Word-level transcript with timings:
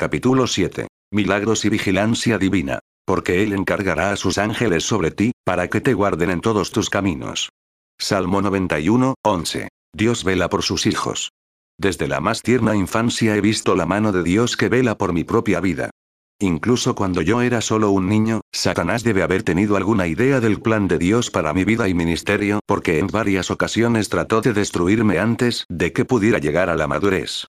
Capítulo 0.00 0.46
7. 0.46 0.86
Milagros 1.12 1.66
y 1.66 1.68
vigilancia 1.68 2.38
divina. 2.38 2.78
Porque 3.04 3.42
Él 3.42 3.52
encargará 3.52 4.12
a 4.12 4.16
sus 4.16 4.38
ángeles 4.38 4.82
sobre 4.82 5.10
ti, 5.10 5.32
para 5.44 5.68
que 5.68 5.82
te 5.82 5.92
guarden 5.92 6.30
en 6.30 6.40
todos 6.40 6.70
tus 6.70 6.88
caminos. 6.88 7.50
Salmo 7.98 8.40
91, 8.40 9.16
11. 9.22 9.68
Dios 9.94 10.24
vela 10.24 10.48
por 10.48 10.62
sus 10.62 10.86
hijos. 10.86 11.32
Desde 11.78 12.08
la 12.08 12.20
más 12.20 12.40
tierna 12.40 12.74
infancia 12.74 13.36
he 13.36 13.42
visto 13.42 13.76
la 13.76 13.84
mano 13.84 14.10
de 14.10 14.22
Dios 14.22 14.56
que 14.56 14.70
vela 14.70 14.96
por 14.96 15.12
mi 15.12 15.24
propia 15.24 15.60
vida. 15.60 15.90
Incluso 16.40 16.94
cuando 16.94 17.20
yo 17.20 17.42
era 17.42 17.60
solo 17.60 17.90
un 17.90 18.08
niño, 18.08 18.40
Satanás 18.54 19.04
debe 19.04 19.22
haber 19.22 19.42
tenido 19.42 19.76
alguna 19.76 20.06
idea 20.06 20.40
del 20.40 20.62
plan 20.62 20.88
de 20.88 20.96
Dios 20.96 21.30
para 21.30 21.52
mi 21.52 21.64
vida 21.64 21.90
y 21.90 21.92
ministerio, 21.92 22.60
porque 22.64 23.00
en 23.00 23.08
varias 23.08 23.50
ocasiones 23.50 24.08
trató 24.08 24.40
de 24.40 24.54
destruirme 24.54 25.18
antes 25.18 25.66
de 25.68 25.92
que 25.92 26.06
pudiera 26.06 26.38
llegar 26.38 26.70
a 26.70 26.74
la 26.74 26.86
madurez. 26.86 27.48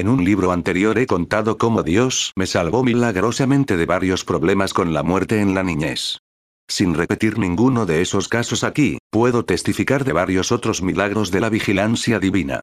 En 0.00 0.08
un 0.08 0.24
libro 0.24 0.50
anterior 0.50 0.98
he 0.98 1.06
contado 1.06 1.58
cómo 1.58 1.82
Dios 1.82 2.32
me 2.34 2.46
salvó 2.46 2.82
milagrosamente 2.82 3.76
de 3.76 3.84
varios 3.84 4.24
problemas 4.24 4.72
con 4.72 4.94
la 4.94 5.02
muerte 5.02 5.42
en 5.42 5.54
la 5.54 5.62
niñez. 5.62 6.20
Sin 6.66 6.94
repetir 6.94 7.38
ninguno 7.38 7.84
de 7.84 8.00
esos 8.00 8.26
casos 8.26 8.64
aquí, 8.64 8.96
puedo 9.10 9.44
testificar 9.44 10.04
de 10.06 10.14
varios 10.14 10.52
otros 10.52 10.80
milagros 10.80 11.30
de 11.30 11.40
la 11.40 11.50
vigilancia 11.50 12.18
divina. 12.18 12.60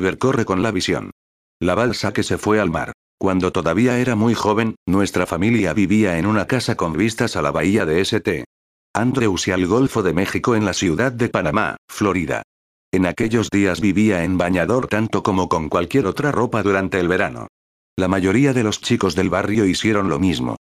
Ver 0.00 0.16
corre 0.16 0.46
con 0.46 0.62
la 0.62 0.70
visión. 0.70 1.10
La 1.60 1.74
balsa 1.74 2.14
que 2.14 2.22
se 2.22 2.38
fue 2.38 2.58
al 2.58 2.70
mar. 2.70 2.94
Cuando 3.18 3.52
todavía 3.52 3.98
era 3.98 4.16
muy 4.16 4.32
joven, 4.32 4.76
nuestra 4.86 5.26
familia 5.26 5.74
vivía 5.74 6.18
en 6.18 6.24
una 6.24 6.46
casa 6.46 6.74
con 6.78 6.94
vistas 6.94 7.36
a 7.36 7.42
la 7.42 7.50
bahía 7.50 7.84
de 7.84 8.00
St. 8.00 8.44
Andrews 8.94 9.46
y 9.46 9.50
al 9.50 9.66
Golfo 9.66 10.02
de 10.02 10.14
México 10.14 10.56
en 10.56 10.64
la 10.64 10.72
ciudad 10.72 11.12
de 11.12 11.28
Panamá, 11.28 11.76
Florida. 11.86 12.44
En 12.90 13.04
aquellos 13.04 13.50
días 13.50 13.82
vivía 13.82 14.24
en 14.24 14.38
bañador 14.38 14.86
tanto 14.86 15.22
como 15.22 15.50
con 15.50 15.68
cualquier 15.68 16.06
otra 16.06 16.32
ropa 16.32 16.62
durante 16.62 16.98
el 16.98 17.06
verano. 17.06 17.48
La 17.98 18.08
mayoría 18.08 18.54
de 18.54 18.62
los 18.62 18.80
chicos 18.80 19.14
del 19.14 19.28
barrio 19.28 19.66
hicieron 19.66 20.08
lo 20.08 20.18
mismo. 20.18 20.56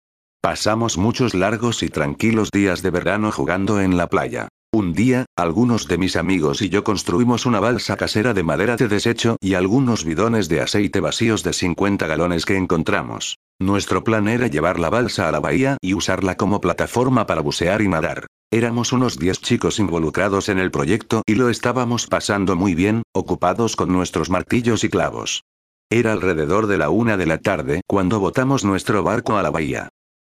Pasamos 0.41 0.99
muchos 0.99 1.35
largos 1.35 1.83
y 1.83 1.89
tranquilos 1.89 2.51
días 2.53 2.81
de 2.83 2.91
verano 2.91 3.33
jugando 3.33 3.81
en 3.81 3.97
la 3.97 4.07
playa. 4.07 4.47
Un 4.73 4.93
día, 4.93 5.27
algunos 5.37 5.89
de 5.89 5.99
mis 5.99 6.15
amigos 6.15 6.63
y 6.63 6.69
yo 6.69 6.85
construimos 6.85 7.45
una 7.45 7.59
balsa 7.59 7.97
casera 7.97 8.35
de 8.35 8.45
madera 8.45 8.77
de 8.77 8.87
desecho 8.87 9.37
y 9.41 9.55
algunos 9.55 10.05
bidones 10.05 10.49
de 10.49 10.61
aceite 10.61 11.01
vacíos 11.01 11.43
de 11.43 11.53
50 11.53 12.07
galones 12.07 12.47
que 12.47 12.57
encontramos. 12.57 13.37
Nuestro 13.61 14.05
plan 14.05 14.29
era 14.29 14.47
llevar 14.47 14.79
la 14.79 14.91
balsa 14.91 15.29
a 15.29 15.33
la 15.33 15.41
bahía 15.41 15.77
y 15.81 15.95
usarla 15.95 16.37
como 16.37 16.61
plataforma 16.61 17.27
para 17.27 17.41
bucear 17.41 17.83
y 17.83 17.89
nadar. 17.89 18.27
Éramos 18.55 18.93
unos 18.93 19.19
10 19.19 19.41
chicos 19.41 19.79
involucrados 19.79 20.51
en 20.51 20.59
el 20.59 20.71
proyecto 20.71 21.23
y 21.25 21.37
lo 21.37 21.49
estábamos 21.49 22.07
pasando 22.07 22.55
muy 22.55 22.75
bien, 22.75 23.03
ocupados 23.15 23.77
con 23.77 23.91
nuestros 23.91 24.29
martillos 24.29 24.85
y 24.85 24.91
clavos. 24.91 25.45
Era 25.91 26.13
alrededor 26.13 26.67
de 26.67 26.77
la 26.77 26.91
una 26.91 27.17
de 27.17 27.25
la 27.25 27.39
tarde 27.39 27.81
cuando 27.89 28.21
botamos 28.21 28.63
nuestro 28.63 29.03
barco 29.03 29.39
a 29.39 29.43
la 29.43 29.49
bahía. 29.49 29.89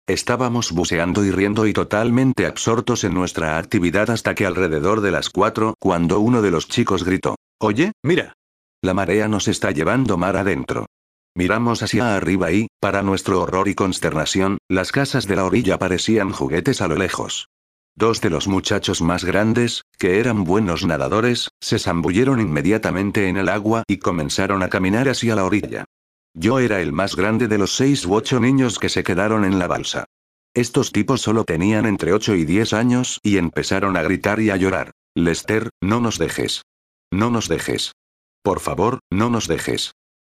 Estábamos 0.07 0.71
buceando 0.71 1.25
y 1.25 1.31
riendo 1.31 1.65
y 1.65 1.73
totalmente 1.73 2.45
absortos 2.45 3.03
en 3.05 3.15
nuestra 3.15 3.57
actividad 3.57 4.11
hasta 4.11 4.35
que 4.35 4.45
alrededor 4.45 5.01
de 5.01 5.09
las 5.09 5.31
cuatro, 5.31 5.73
cuando 5.79 6.19
uno 6.19 6.43
de 6.43 6.51
los 6.51 6.67
chicos 6.67 7.03
gritó, 7.03 7.37
Oye, 7.59 7.91
mira. 8.03 8.33
La 8.83 8.93
marea 8.93 9.27
nos 9.29 9.47
está 9.47 9.71
llevando 9.71 10.17
mar 10.17 10.37
adentro. 10.37 10.85
Miramos 11.35 11.81
hacia 11.81 12.15
arriba 12.15 12.51
y, 12.51 12.67
para 12.79 13.01
nuestro 13.01 13.41
horror 13.41 13.67
y 13.67 13.73
consternación, 13.73 14.59
las 14.69 14.91
casas 14.91 15.25
de 15.25 15.37
la 15.37 15.45
orilla 15.45 15.79
parecían 15.79 16.31
juguetes 16.31 16.81
a 16.81 16.87
lo 16.87 16.97
lejos. 16.97 17.47
Dos 17.95 18.21
de 18.21 18.29
los 18.29 18.47
muchachos 18.47 19.01
más 19.01 19.23
grandes, 19.25 19.83
que 19.97 20.19
eran 20.19 20.43
buenos 20.43 20.85
nadadores, 20.85 21.49
se 21.59 21.77
zambulleron 21.77 22.39
inmediatamente 22.39 23.27
en 23.27 23.37
el 23.37 23.49
agua 23.49 23.83
y 23.87 23.97
comenzaron 23.97 24.63
a 24.63 24.69
caminar 24.69 25.09
hacia 25.09 25.35
la 25.35 25.45
orilla. 25.45 25.85
Yo 26.33 26.59
era 26.59 26.81
el 26.81 26.93
más 26.93 27.15
grande 27.15 27.47
de 27.47 27.57
los 27.57 27.75
seis 27.75 28.05
u 28.05 28.15
ocho 28.15 28.39
niños 28.39 28.79
que 28.79 28.89
se 28.89 29.03
quedaron 29.03 29.43
en 29.43 29.59
la 29.59 29.67
balsa. 29.67 30.05
Estos 30.53 30.91
tipos 30.91 31.21
solo 31.21 31.45
tenían 31.45 31.85
entre 31.85 32.11
8 32.11 32.35
y 32.35 32.43
10 32.43 32.73
años 32.73 33.19
y 33.23 33.37
empezaron 33.37 33.95
a 33.95 34.01
gritar 34.01 34.41
y 34.41 34.49
a 34.49 34.57
llorar. 34.57 34.91
Lester, 35.15 35.69
no 35.81 36.01
nos 36.01 36.17
dejes. 36.17 36.63
No 37.09 37.31
nos 37.31 37.47
dejes. 37.47 37.93
Por 38.43 38.59
favor, 38.59 38.99
no 39.09 39.29
nos 39.29 39.47
dejes. 39.47 39.93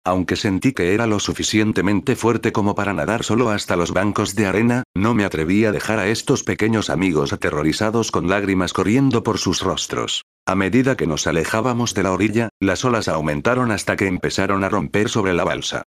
Aunque 0.07 0.35
sentí 0.35 0.71
que 0.71 0.93
era 0.93 1.07
lo 1.07 1.19
suficientemente 1.19 2.15
fuerte 2.15 2.51
como 2.51 2.75
para 2.75 2.93
nadar 2.93 3.23
solo 3.23 3.49
hasta 3.49 3.75
los 3.75 3.91
bancos 3.91 4.35
de 4.35 4.45
arena, 4.45 4.83
no 4.95 5.15
me 5.15 5.25
atreví 5.25 5.65
a 5.65 5.71
dejar 5.71 5.97
a 5.97 6.07
estos 6.07 6.43
pequeños 6.43 6.91
amigos 6.91 7.33
aterrorizados 7.33 8.11
con 8.11 8.29
lágrimas 8.29 8.71
corriendo 8.71 9.23
por 9.23 9.39
sus 9.39 9.61
rostros. 9.61 10.23
A 10.45 10.53
medida 10.53 10.95
que 10.95 11.07
nos 11.07 11.25
alejábamos 11.25 11.95
de 11.95 12.03
la 12.03 12.11
orilla, 12.11 12.49
las 12.59 12.85
olas 12.85 13.07
aumentaron 13.07 13.71
hasta 13.71 13.95
que 13.95 14.05
empezaron 14.05 14.63
a 14.63 14.69
romper 14.69 15.09
sobre 15.09 15.33
la 15.33 15.43
balsa. 15.43 15.81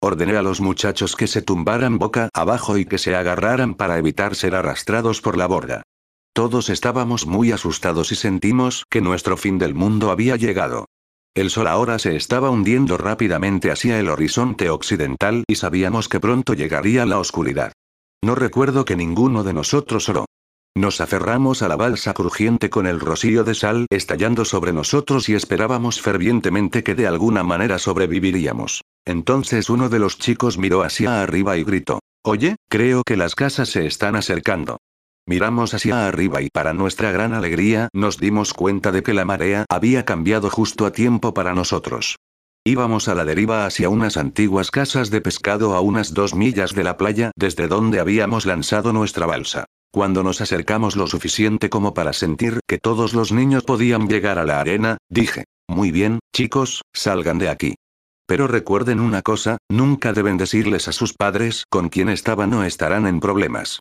Ordené 0.00 0.36
a 0.36 0.42
los 0.42 0.60
muchachos 0.60 1.16
que 1.16 1.26
se 1.26 1.42
tumbaran 1.42 1.98
boca 1.98 2.28
abajo 2.32 2.78
y 2.78 2.84
que 2.84 2.98
se 2.98 3.16
agarraran 3.16 3.74
para 3.74 3.98
evitar 3.98 4.36
ser 4.36 4.54
arrastrados 4.54 5.20
por 5.20 5.36
la 5.36 5.48
borda. 5.48 5.82
Todos 6.32 6.68
estábamos 6.68 7.26
muy 7.26 7.50
asustados 7.50 8.12
y 8.12 8.14
sentimos 8.14 8.84
que 8.88 9.00
nuestro 9.00 9.36
fin 9.36 9.58
del 9.58 9.74
mundo 9.74 10.12
había 10.12 10.36
llegado. 10.36 10.86
El 11.34 11.50
sol 11.50 11.66
ahora 11.66 11.98
se 11.98 12.14
estaba 12.14 12.48
hundiendo 12.50 12.96
rápidamente 12.96 13.72
hacia 13.72 13.98
el 13.98 14.08
horizonte 14.08 14.70
occidental 14.70 15.42
y 15.48 15.56
sabíamos 15.56 16.08
que 16.08 16.20
pronto 16.20 16.54
llegaría 16.54 17.04
la 17.06 17.18
oscuridad. 17.18 17.72
No 18.24 18.36
recuerdo 18.36 18.84
que 18.84 18.94
ninguno 18.94 19.42
de 19.42 19.52
nosotros 19.52 20.08
oró. 20.08 20.26
Nos 20.76 21.00
aferramos 21.00 21.62
a 21.62 21.68
la 21.68 21.74
balsa 21.74 22.14
crujiente 22.14 22.70
con 22.70 22.86
el 22.86 23.00
rocío 23.00 23.42
de 23.42 23.54
sal 23.54 23.86
estallando 23.90 24.44
sobre 24.44 24.72
nosotros 24.72 25.28
y 25.28 25.34
esperábamos 25.34 26.00
fervientemente 26.00 26.84
que 26.84 26.94
de 26.94 27.08
alguna 27.08 27.42
manera 27.42 27.80
sobreviviríamos. 27.80 28.82
Entonces 29.04 29.70
uno 29.70 29.88
de 29.88 29.98
los 29.98 30.18
chicos 30.18 30.56
miró 30.56 30.82
hacia 30.84 31.20
arriba 31.20 31.56
y 31.56 31.64
gritó. 31.64 31.98
Oye, 32.24 32.56
creo 32.70 33.02
que 33.04 33.16
las 33.16 33.34
casas 33.34 33.68
se 33.68 33.86
están 33.86 34.16
acercando. 34.16 34.78
Miramos 35.26 35.72
hacia 35.72 36.06
arriba 36.06 36.42
y 36.42 36.50
para 36.50 36.74
nuestra 36.74 37.10
gran 37.10 37.32
alegría 37.32 37.88
nos 37.94 38.18
dimos 38.18 38.52
cuenta 38.52 38.92
de 38.92 39.02
que 39.02 39.14
la 39.14 39.24
marea 39.24 39.64
había 39.70 40.04
cambiado 40.04 40.50
justo 40.50 40.84
a 40.84 40.92
tiempo 40.92 41.32
para 41.32 41.54
nosotros. 41.54 42.16
Íbamos 42.66 43.08
a 43.08 43.14
la 43.14 43.24
deriva 43.24 43.64
hacia 43.64 43.88
unas 43.88 44.18
antiguas 44.18 44.70
casas 44.70 45.10
de 45.10 45.22
pescado 45.22 45.74
a 45.74 45.80
unas 45.80 46.12
dos 46.12 46.34
millas 46.34 46.74
de 46.74 46.84
la 46.84 46.98
playa 46.98 47.30
desde 47.36 47.68
donde 47.68 48.00
habíamos 48.00 48.44
lanzado 48.44 48.92
nuestra 48.92 49.24
balsa. 49.24 49.64
Cuando 49.90 50.22
nos 50.22 50.42
acercamos 50.42 50.94
lo 50.94 51.06
suficiente 51.06 51.70
como 51.70 51.94
para 51.94 52.12
sentir 52.12 52.60
que 52.66 52.78
todos 52.78 53.14
los 53.14 53.32
niños 53.32 53.64
podían 53.64 54.08
llegar 54.08 54.38
a 54.38 54.44
la 54.44 54.60
arena, 54.60 54.98
dije, 55.08 55.44
muy 55.68 55.90
bien, 55.90 56.18
chicos, 56.34 56.82
salgan 56.92 57.38
de 57.38 57.48
aquí. 57.48 57.74
Pero 58.26 58.46
recuerden 58.46 59.00
una 59.00 59.22
cosa, 59.22 59.56
nunca 59.70 60.12
deben 60.12 60.36
decirles 60.36 60.88
a 60.88 60.92
sus 60.92 61.14
padres 61.14 61.64
con 61.70 61.88
quién 61.88 62.10
estaban 62.10 62.52
o 62.52 62.64
estarán 62.64 63.06
en 63.06 63.20
problemas. 63.20 63.80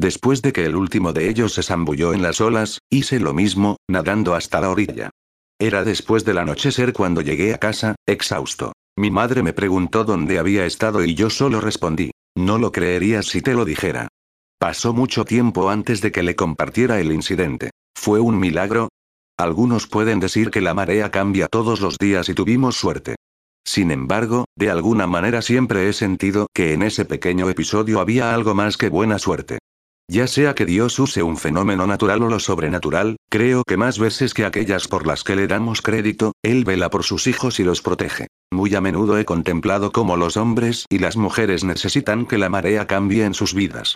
Después 0.00 0.40
de 0.40 0.54
que 0.54 0.64
el 0.64 0.76
último 0.76 1.12
de 1.12 1.28
ellos 1.28 1.52
se 1.52 1.62
zambulló 1.62 2.14
en 2.14 2.22
las 2.22 2.40
olas, 2.40 2.78
hice 2.88 3.20
lo 3.20 3.34
mismo, 3.34 3.76
nadando 3.86 4.34
hasta 4.34 4.58
la 4.58 4.70
orilla. 4.70 5.10
Era 5.58 5.84
después 5.84 6.24
del 6.24 6.38
anochecer 6.38 6.94
cuando 6.94 7.20
llegué 7.20 7.52
a 7.52 7.58
casa, 7.58 7.96
exhausto. 8.06 8.72
Mi 8.96 9.10
madre 9.10 9.42
me 9.42 9.52
preguntó 9.52 10.04
dónde 10.04 10.38
había 10.38 10.64
estado 10.64 11.04
y 11.04 11.14
yo 11.14 11.28
solo 11.28 11.60
respondí, 11.60 12.12
no 12.34 12.56
lo 12.56 12.72
creerías 12.72 13.26
si 13.26 13.42
te 13.42 13.52
lo 13.52 13.66
dijera. 13.66 14.08
Pasó 14.58 14.94
mucho 14.94 15.26
tiempo 15.26 15.68
antes 15.68 16.00
de 16.00 16.10
que 16.10 16.22
le 16.22 16.34
compartiera 16.34 16.98
el 16.98 17.12
incidente. 17.12 17.68
¿Fue 17.94 18.20
un 18.20 18.38
milagro? 18.38 18.88
Algunos 19.36 19.86
pueden 19.86 20.18
decir 20.18 20.50
que 20.50 20.62
la 20.62 20.72
marea 20.72 21.10
cambia 21.10 21.46
todos 21.46 21.82
los 21.82 21.98
días 21.98 22.30
y 22.30 22.34
tuvimos 22.34 22.74
suerte. 22.74 23.16
Sin 23.66 23.90
embargo, 23.90 24.46
de 24.56 24.70
alguna 24.70 25.06
manera 25.06 25.42
siempre 25.42 25.90
he 25.90 25.92
sentido 25.92 26.46
que 26.54 26.72
en 26.72 26.84
ese 26.84 27.04
pequeño 27.04 27.50
episodio 27.50 28.00
había 28.00 28.32
algo 28.32 28.54
más 28.54 28.78
que 28.78 28.88
buena 28.88 29.18
suerte. 29.18 29.58
Ya 30.10 30.26
sea 30.26 30.56
que 30.56 30.66
Dios 30.66 30.98
use 30.98 31.22
un 31.22 31.36
fenómeno 31.36 31.86
natural 31.86 32.20
o 32.24 32.28
lo 32.28 32.40
sobrenatural, 32.40 33.14
creo 33.28 33.62
que 33.62 33.76
más 33.76 34.00
veces 34.00 34.34
que 34.34 34.44
aquellas 34.44 34.88
por 34.88 35.06
las 35.06 35.22
que 35.22 35.36
le 35.36 35.46
damos 35.46 35.82
crédito, 35.82 36.32
Él 36.42 36.64
vela 36.64 36.90
por 36.90 37.04
sus 37.04 37.28
hijos 37.28 37.60
y 37.60 37.62
los 37.62 37.80
protege. 37.80 38.26
Muy 38.50 38.74
a 38.74 38.80
menudo 38.80 39.18
he 39.18 39.24
contemplado 39.24 39.92
cómo 39.92 40.16
los 40.16 40.36
hombres 40.36 40.84
y 40.88 40.98
las 40.98 41.16
mujeres 41.16 41.62
necesitan 41.62 42.26
que 42.26 42.38
la 42.38 42.48
marea 42.48 42.88
cambie 42.88 43.24
en 43.24 43.34
sus 43.34 43.54
vidas. 43.54 43.94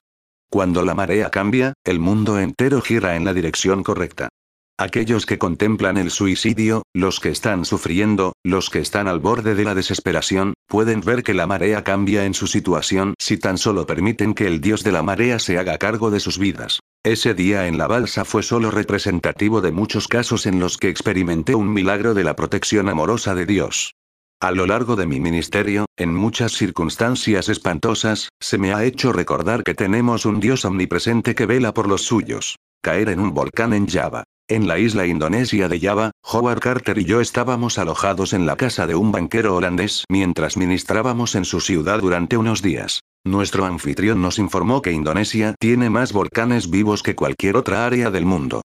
Cuando 0.49 0.85
la 0.85 0.95
marea 0.95 1.31
cambia, 1.31 1.73
el 1.83 1.99
mundo 1.99 2.39
entero 2.39 2.81
gira 2.81 3.17
en 3.17 3.25
la 3.25 3.35
dirección 3.35 3.83
correcta. 3.83 4.29
Aquellos 4.77 5.25
que 5.25 5.39
contemplan 5.39 5.97
el 5.99 6.11
suicidio, 6.11 6.83
los 6.93 7.21
que 7.21 7.29
están 7.29 7.65
sufriendo, 7.65 8.33
los 8.43 8.71
que 8.71 8.81
están 8.81 9.07
al 9.07 9.21
borde 9.21 9.55
de 9.55 9.63
la 9.63 9.73
desesperación, 9.73 10.55
pueden 10.67 11.01
ver 11.01 11.23
que 11.23 11.33
la 11.33 11.47
marea 11.47 11.85
cambia 11.85 12.25
en 12.25 12.35
su 12.35 12.49
situación 12.49 13.15
si 13.21 13.39
tan 13.39 13.57
solo 13.57 13.87
permiten 13.87 14.35
que 14.35 14.49
el 14.49 14.61
dios 14.61 14.83
de 14.83 14.91
la 14.91 15.05
marea 15.05 15.39
se 15.39 15.59
haga 15.59 15.79
cargo 15.79 16.11
de 16.11 16.19
sus 16.19 16.41
vidas. 16.41 16.81
Ese 17.05 17.35
día 17.35 17.69
en 17.69 17.79
la 17.79 17.87
balsa 17.87 18.25
fue 18.25 18.43
solo 18.43 18.73
representativo 18.73 19.61
de 19.61 19.71
muchos 19.71 20.09
casos 20.09 20.45
en 20.45 20.59
los 20.59 20.77
que 20.77 20.89
experimenté 20.89 21.55
un 21.55 21.73
milagro 21.73 22.13
de 22.13 22.25
la 22.25 22.35
protección 22.35 22.89
amorosa 22.89 23.37
de 23.37 23.47
Dios. 23.47 23.95
A 24.41 24.51
lo 24.51 24.67
largo 24.67 24.97
de 24.97 25.07
mi 25.07 25.21
ministerio, 25.21 25.87
en 25.97 26.13
muchas 26.13 26.51
circunstancias 26.51 27.49
espantosas, 27.49 28.29
se 28.41 28.59
me 28.59 28.75
ha 28.75 28.83
hecho 28.83 29.13
recordar 29.13 29.63
que 29.63 29.75
tenemos 29.75 30.27
un 30.27 30.41
Dios 30.41 30.65
omnipresente 30.65 31.37
que 31.37 31.47
vela 31.47 31.73
por 31.73 31.89
los 31.89 32.03
suyos. 32.03 32.57
Caer 32.83 33.11
en 33.11 33.21
un 33.21 33.33
volcán 33.33 33.73
en 33.73 33.87
Java. 33.87 34.25
En 34.47 34.69
la 34.69 34.79
isla 34.79 35.07
indonesia 35.07 35.71
de 35.71 35.81
Java, 35.81 36.11
Howard 36.23 36.61
Carter 36.61 36.99
y 36.99 37.07
yo 37.07 37.23
estábamos 37.23 37.79
alojados 37.79 38.35
en 38.35 38.45
la 38.45 38.57
casa 38.57 38.87
de 38.87 38.95
un 38.95 39.11
banquero 39.11 39.57
holandés 39.57 40.05
mientras 40.11 40.59
ministrábamos 40.59 41.35
en 41.35 41.47
su 41.47 41.63
ciudad 41.63 42.01
durante 42.01 42.37
unos 42.37 42.61
días. 42.61 43.01
Nuestro 43.25 43.65
anfitrión 43.65 44.21
nos 44.21 44.39
informó 44.39 44.83
que 44.83 44.93
Indonesia 44.93 45.55
tiene 45.59 45.89
más 45.89 46.13
volcanes 46.13 46.69
vivos 46.69 47.03
que 47.03 47.15
cualquier 47.15 47.57
otra 47.57 47.87
área 47.87 48.11
del 48.11 48.27
mundo. 48.27 48.61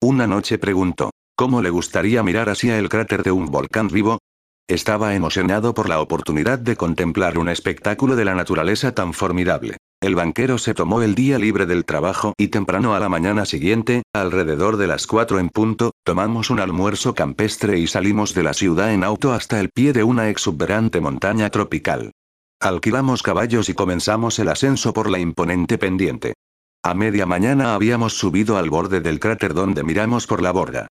Una 0.00 0.28
noche 0.28 0.56
preguntó, 0.58 1.10
¿cómo 1.34 1.62
le 1.62 1.70
gustaría 1.70 2.22
mirar 2.22 2.48
hacia 2.48 2.78
el 2.78 2.88
cráter 2.88 3.24
de 3.24 3.32
un 3.32 3.46
volcán 3.46 3.88
vivo? 3.88 4.20
Estaba 4.68 5.16
emocionado 5.16 5.74
por 5.74 5.88
la 5.88 6.00
oportunidad 6.00 6.60
de 6.60 6.76
contemplar 6.76 7.38
un 7.38 7.48
espectáculo 7.48 8.14
de 8.14 8.24
la 8.24 8.36
naturaleza 8.36 8.94
tan 8.94 9.12
formidable. 9.12 9.78
El 10.04 10.16
banquero 10.16 10.58
se 10.58 10.74
tomó 10.74 11.00
el 11.00 11.14
día 11.14 11.38
libre 11.38 11.64
del 11.64 11.86
trabajo 11.86 12.34
y 12.36 12.48
temprano 12.48 12.94
a 12.94 13.00
la 13.00 13.08
mañana 13.08 13.46
siguiente, 13.46 14.02
alrededor 14.12 14.76
de 14.76 14.86
las 14.86 15.06
4 15.06 15.38
en 15.38 15.48
punto, 15.48 15.92
tomamos 16.04 16.50
un 16.50 16.60
almuerzo 16.60 17.14
campestre 17.14 17.78
y 17.78 17.86
salimos 17.86 18.34
de 18.34 18.42
la 18.42 18.52
ciudad 18.52 18.92
en 18.92 19.02
auto 19.02 19.32
hasta 19.32 19.60
el 19.60 19.70
pie 19.70 19.94
de 19.94 20.04
una 20.04 20.28
exuberante 20.28 21.00
montaña 21.00 21.48
tropical. 21.48 22.12
Alquilamos 22.60 23.22
caballos 23.22 23.70
y 23.70 23.72
comenzamos 23.72 24.38
el 24.38 24.50
ascenso 24.50 24.92
por 24.92 25.08
la 25.08 25.20
imponente 25.20 25.78
pendiente. 25.78 26.34
A 26.82 26.92
media 26.92 27.24
mañana 27.24 27.74
habíamos 27.74 28.12
subido 28.12 28.58
al 28.58 28.68
borde 28.68 29.00
del 29.00 29.18
cráter 29.18 29.54
donde 29.54 29.84
miramos 29.84 30.26
por 30.26 30.42
la 30.42 30.50
borda. 30.50 30.88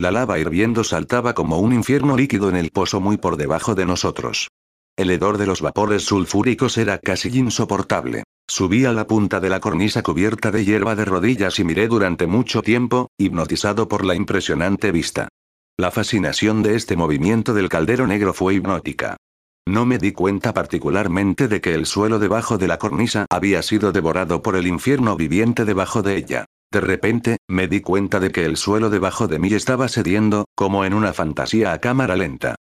La 0.00 0.10
lava 0.10 0.40
hirviendo 0.40 0.82
saltaba 0.82 1.34
como 1.34 1.60
un 1.60 1.72
infierno 1.72 2.16
líquido 2.16 2.48
en 2.48 2.56
el 2.56 2.72
pozo 2.72 3.00
muy 3.00 3.16
por 3.16 3.36
debajo 3.36 3.76
de 3.76 3.86
nosotros. 3.86 4.48
El 4.96 5.10
hedor 5.10 5.36
de 5.36 5.46
los 5.46 5.60
vapores 5.60 6.04
sulfúricos 6.04 6.78
era 6.78 6.96
casi 6.96 7.28
insoportable. 7.36 8.22
Subí 8.48 8.86
a 8.86 8.92
la 8.92 9.06
punta 9.06 9.40
de 9.40 9.50
la 9.50 9.60
cornisa 9.60 10.02
cubierta 10.02 10.50
de 10.50 10.64
hierba 10.64 10.96
de 10.96 11.04
rodillas 11.04 11.58
y 11.58 11.64
miré 11.64 11.86
durante 11.86 12.26
mucho 12.26 12.62
tiempo, 12.62 13.10
hipnotizado 13.18 13.88
por 13.88 14.06
la 14.06 14.14
impresionante 14.14 14.92
vista. 14.92 15.28
La 15.76 15.90
fascinación 15.90 16.62
de 16.62 16.76
este 16.76 16.96
movimiento 16.96 17.52
del 17.52 17.68
caldero 17.68 18.06
negro 18.06 18.32
fue 18.32 18.54
hipnótica. 18.54 19.18
No 19.68 19.84
me 19.84 19.98
di 19.98 20.12
cuenta 20.12 20.54
particularmente 20.54 21.46
de 21.46 21.60
que 21.60 21.74
el 21.74 21.84
suelo 21.84 22.18
debajo 22.18 22.56
de 22.56 22.68
la 22.68 22.78
cornisa 22.78 23.26
había 23.28 23.62
sido 23.62 23.92
devorado 23.92 24.40
por 24.40 24.56
el 24.56 24.66
infierno 24.66 25.14
viviente 25.14 25.66
debajo 25.66 26.00
de 26.00 26.16
ella. 26.16 26.46
De 26.72 26.80
repente, 26.80 27.36
me 27.48 27.68
di 27.68 27.80
cuenta 27.80 28.18
de 28.18 28.32
que 28.32 28.44
el 28.44 28.56
suelo 28.56 28.88
debajo 28.90 29.28
de 29.28 29.38
mí 29.38 29.52
estaba 29.52 29.88
cediendo, 29.88 30.46
como 30.54 30.86
en 30.86 30.94
una 30.94 31.12
fantasía 31.12 31.72
a 31.72 31.80
cámara 31.80 32.16
lenta. 32.16 32.55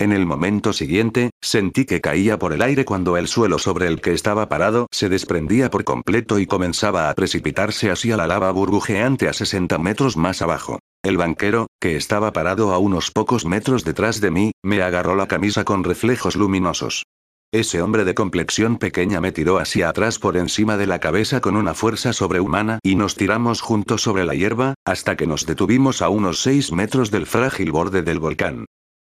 En 0.00 0.12
el 0.12 0.24
momento 0.24 0.72
siguiente, 0.72 1.28
sentí 1.42 1.84
que 1.84 2.00
caía 2.00 2.38
por 2.38 2.54
el 2.54 2.62
aire 2.62 2.86
cuando 2.86 3.18
el 3.18 3.28
suelo 3.28 3.58
sobre 3.58 3.86
el 3.86 4.00
que 4.00 4.14
estaba 4.14 4.48
parado 4.48 4.86
se 4.90 5.10
desprendía 5.10 5.68
por 5.68 5.84
completo 5.84 6.38
y 6.38 6.46
comenzaba 6.46 7.10
a 7.10 7.14
precipitarse 7.14 7.90
hacia 7.90 8.16
la 8.16 8.26
lava 8.26 8.50
burbujeante 8.50 9.28
a 9.28 9.34
60 9.34 9.76
metros 9.76 10.16
más 10.16 10.40
abajo. 10.40 10.78
El 11.02 11.18
banquero, 11.18 11.66
que 11.78 11.96
estaba 11.96 12.32
parado 12.32 12.72
a 12.72 12.78
unos 12.78 13.10
pocos 13.10 13.44
metros 13.44 13.84
detrás 13.84 14.22
de 14.22 14.30
mí, 14.30 14.52
me 14.62 14.80
agarró 14.80 15.16
la 15.16 15.28
camisa 15.28 15.64
con 15.64 15.84
reflejos 15.84 16.34
luminosos. 16.34 17.04
Ese 17.52 17.82
hombre 17.82 18.06
de 18.06 18.14
complexión 18.14 18.78
pequeña 18.78 19.20
me 19.20 19.32
tiró 19.32 19.58
hacia 19.58 19.90
atrás 19.90 20.18
por 20.18 20.38
encima 20.38 20.78
de 20.78 20.86
la 20.86 21.00
cabeza 21.00 21.42
con 21.42 21.56
una 21.56 21.74
fuerza 21.74 22.14
sobrehumana 22.14 22.78
y 22.82 22.94
nos 22.94 23.16
tiramos 23.16 23.60
juntos 23.60 24.00
sobre 24.00 24.24
la 24.24 24.34
hierba, 24.34 24.72
hasta 24.86 25.16
que 25.16 25.26
nos 25.26 25.44
detuvimos 25.44 26.00
a 26.00 26.08
unos 26.08 26.40
seis 26.40 26.72
metros 26.72 27.10
del 27.10 27.26
frágil 27.26 27.70
borde 27.70 28.00
del 28.00 28.18
volcán. 28.18 28.64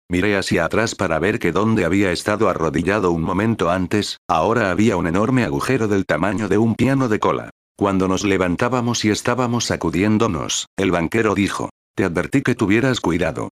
Miré 0.09 0.37
hacia 0.37 0.65
atrás 0.67 0.95
para 0.95 1.19
ver 1.19 1.39
que 1.39 1.53
donde 1.53 1.85
había 1.85 2.13
estado 2.13 2.49
arrodillado 2.49 3.11
un 3.11 3.23
momento 3.23 3.71
antes, 3.71 4.19
ahora 4.29 4.71
había 4.71 4.97
un 4.97 5.07
enorme 5.07 5.45
agujero 5.45 5.89
del 5.89 6.05
tamaño 6.05 6.49
de 6.49 6.59
un 6.59 6.75
piano 6.75 7.09
de 7.09 7.19
cola. 7.19 7.51
Cuando 7.77 8.07
nos 8.07 8.25
levantábamos 8.25 9.05
y 9.05 9.11
estábamos 9.11 9.65
sacudiéndonos, 9.65 10.67
el 10.77 10.91
banquero 10.91 11.35
dijo, 11.35 11.71
te 11.97 12.05
advertí 12.05 12.43
que 12.43 12.55
tuvieras 12.55 13.01
cuidado. 13.01 13.49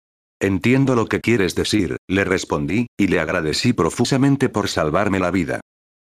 Entiendo 0.41 0.95
lo 0.95 1.07
que 1.07 1.21
quieres 1.21 1.55
decir, 1.55 1.97
le 2.09 2.25
respondí, 2.25 2.87
y 2.97 3.09
le 3.09 3.21
agradecí 3.21 3.73
profusamente 3.73 4.49
por 4.49 4.69
salvarme 4.69 5.19
la 5.19 5.31
vida. 5.31 5.61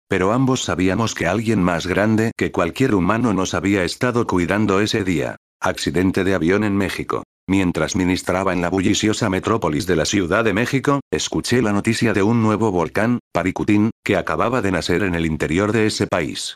Pero 0.08 0.32
ambos 0.32 0.62
sabíamos 0.62 1.14
que 1.14 1.26
alguien 1.26 1.62
más 1.62 1.86
grande 1.86 2.32
que 2.36 2.52
cualquier 2.52 2.94
humano 2.94 3.32
nos 3.32 3.54
había 3.54 3.84
estado 3.84 4.26
cuidando 4.26 4.80
ese 4.80 5.04
día. 5.04 5.36
Accidente 5.60 6.24
de 6.24 6.34
avión 6.34 6.64
en 6.64 6.76
México. 6.76 7.22
Mientras 7.48 7.96
ministraba 7.96 8.52
en 8.52 8.60
la 8.60 8.70
bulliciosa 8.70 9.28
metrópolis 9.28 9.86
de 9.86 9.96
la 9.96 10.04
Ciudad 10.04 10.44
de 10.44 10.54
México, 10.54 11.00
escuché 11.10 11.60
la 11.60 11.72
noticia 11.72 12.12
de 12.12 12.22
un 12.22 12.42
nuevo 12.42 12.70
volcán, 12.70 13.18
Paricutín, 13.32 13.90
que 14.04 14.16
acababa 14.16 14.62
de 14.62 14.70
nacer 14.70 15.02
en 15.02 15.14
el 15.14 15.26
interior 15.26 15.72
de 15.72 15.86
ese 15.86 16.06
país. 16.06 16.54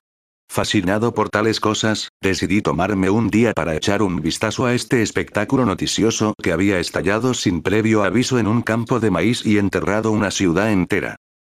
Fascinado 0.48 1.12
por 1.12 1.28
tales 1.28 1.58
cosas, 1.58 2.08
decidí 2.22 2.62
tomarme 2.62 3.10
un 3.10 3.30
día 3.30 3.52
para 3.52 3.74
echar 3.74 4.00
un 4.00 4.20
vistazo 4.20 4.64
a 4.64 4.74
este 4.74 5.02
espectáculo 5.02 5.66
noticioso 5.66 6.34
que 6.40 6.52
había 6.52 6.78
estallado 6.78 7.34
sin 7.34 7.62
previo 7.62 8.04
aviso 8.04 8.38
en 8.38 8.46
un 8.46 8.62
campo 8.62 9.00
de 9.00 9.10
maíz 9.10 9.44
y 9.44 9.58
enterrado 9.58 10.12
una 10.12 10.30
ciudad 10.30 10.70
entera. 10.70 11.16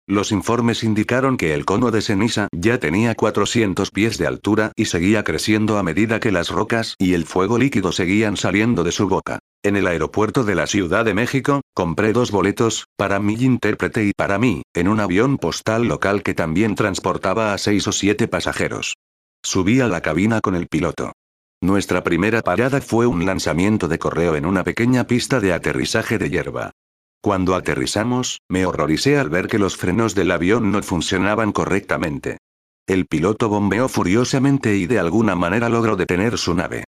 Los 0.09 0.33
informes 0.33 0.85
indicaron 0.85 1.37
que 1.37 1.53
el 1.53 1.67
cono 1.67 1.91
de 1.91 2.01
ceniza 2.01 2.49
ya 2.51 2.79
tenía 2.79 3.15
400 3.15 3.91
pies 3.91 4.17
de 4.17 4.27
altura 4.27 4.73
y 4.75 4.87
seguía 4.87 5.23
creciendo 5.23 5.77
a 5.77 5.83
medida 5.83 6.19
que 6.19 6.33
las 6.33 6.49
rocas 6.49 6.95
y 6.99 7.13
el 7.13 7.27
fuego 7.27 7.59
líquido 7.59 7.93
seguían 7.93 8.39
saliendo 8.39 8.85
de 8.85 8.93
su 8.93 9.07
boca. 9.07 9.41
En 9.63 9.77
el 9.77 9.87
aeropuerto 9.87 10.45
de 10.45 10.55
la 10.55 10.67
Ciudad 10.67 11.05
de 11.05 11.13
México, 11.13 11.61
compré 11.75 12.15
dos 12.15 12.31
boletos, 12.31 12.87
para 12.97 13.21
mi 13.21 13.35
intérprete 13.35 14.07
y 14.07 14.13
para 14.17 14.39
mí, 14.39 14.63
en 14.73 14.89
un 14.89 15.01
avión 15.01 15.37
postal 15.37 15.87
local 15.87 16.23
que 16.23 16.33
también 16.33 16.75
transportaba 16.75 17.53
a 17.53 17.59
seis 17.59 17.87
o 17.87 17.93
siete 17.93 18.29
pasajeros. 18.29 18.95
Subí 19.43 19.83
a 19.83 19.89
la 19.89 20.01
cabina 20.01 20.41
con 20.41 20.55
el 20.55 20.69
piloto. 20.69 21.13
Nuestra 21.61 22.03
primera 22.03 22.41
parada 22.41 22.81
fue 22.81 23.07
un 23.07 23.27
lanzamiento 23.27 23.89
de 23.89 23.99
correo 23.99 24.37
en 24.37 24.47
una 24.47 24.65
pequeña 24.65 25.05
pista 25.05 25.39
de 25.39 25.53
aterrizaje 25.53 26.17
de 26.17 26.31
hierba. 26.31 26.71
Cuando 27.21 27.55
aterrizamos, 27.55 28.41
me 28.49 28.65
horroricé 28.65 29.19
al 29.19 29.29
ver 29.29 29.49
que 29.49 29.59
los 29.59 29.77
frenos 29.77 30.15
del 30.15 30.31
avión 30.31 30.71
no 30.71 30.83
funcionaban 30.83 31.53
correctamente. 31.53 32.39
El 32.87 33.07
piloto 33.07 33.49
bombeó 33.49 33.89
furiosamente 33.89 34.77
y 34.77 34.87
de 34.87 34.99
alguna 34.99 35.35
manera 35.35 35.69
logró 35.69 35.97
detener 35.97 36.39
su 36.39 36.55
nave. 36.55 36.85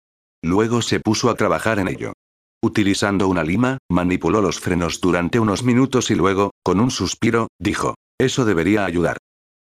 Luego 0.43 0.81
se 0.81 0.99
puso 0.99 1.29
a 1.29 1.35
trabajar 1.35 1.79
en 1.79 1.87
ello. 1.87 2.13
Utilizando 2.61 3.27
una 3.27 3.43
lima, 3.43 3.77
manipuló 3.89 4.41
los 4.41 4.59
frenos 4.59 4.99
durante 4.99 5.39
unos 5.39 5.63
minutos 5.63 6.11
y 6.11 6.15
luego, 6.15 6.51
con 6.63 6.79
un 6.79 6.91
suspiro, 6.91 7.47
dijo, 7.59 7.95
eso 8.19 8.45
debería 8.45 8.85
ayudar. 8.85 9.17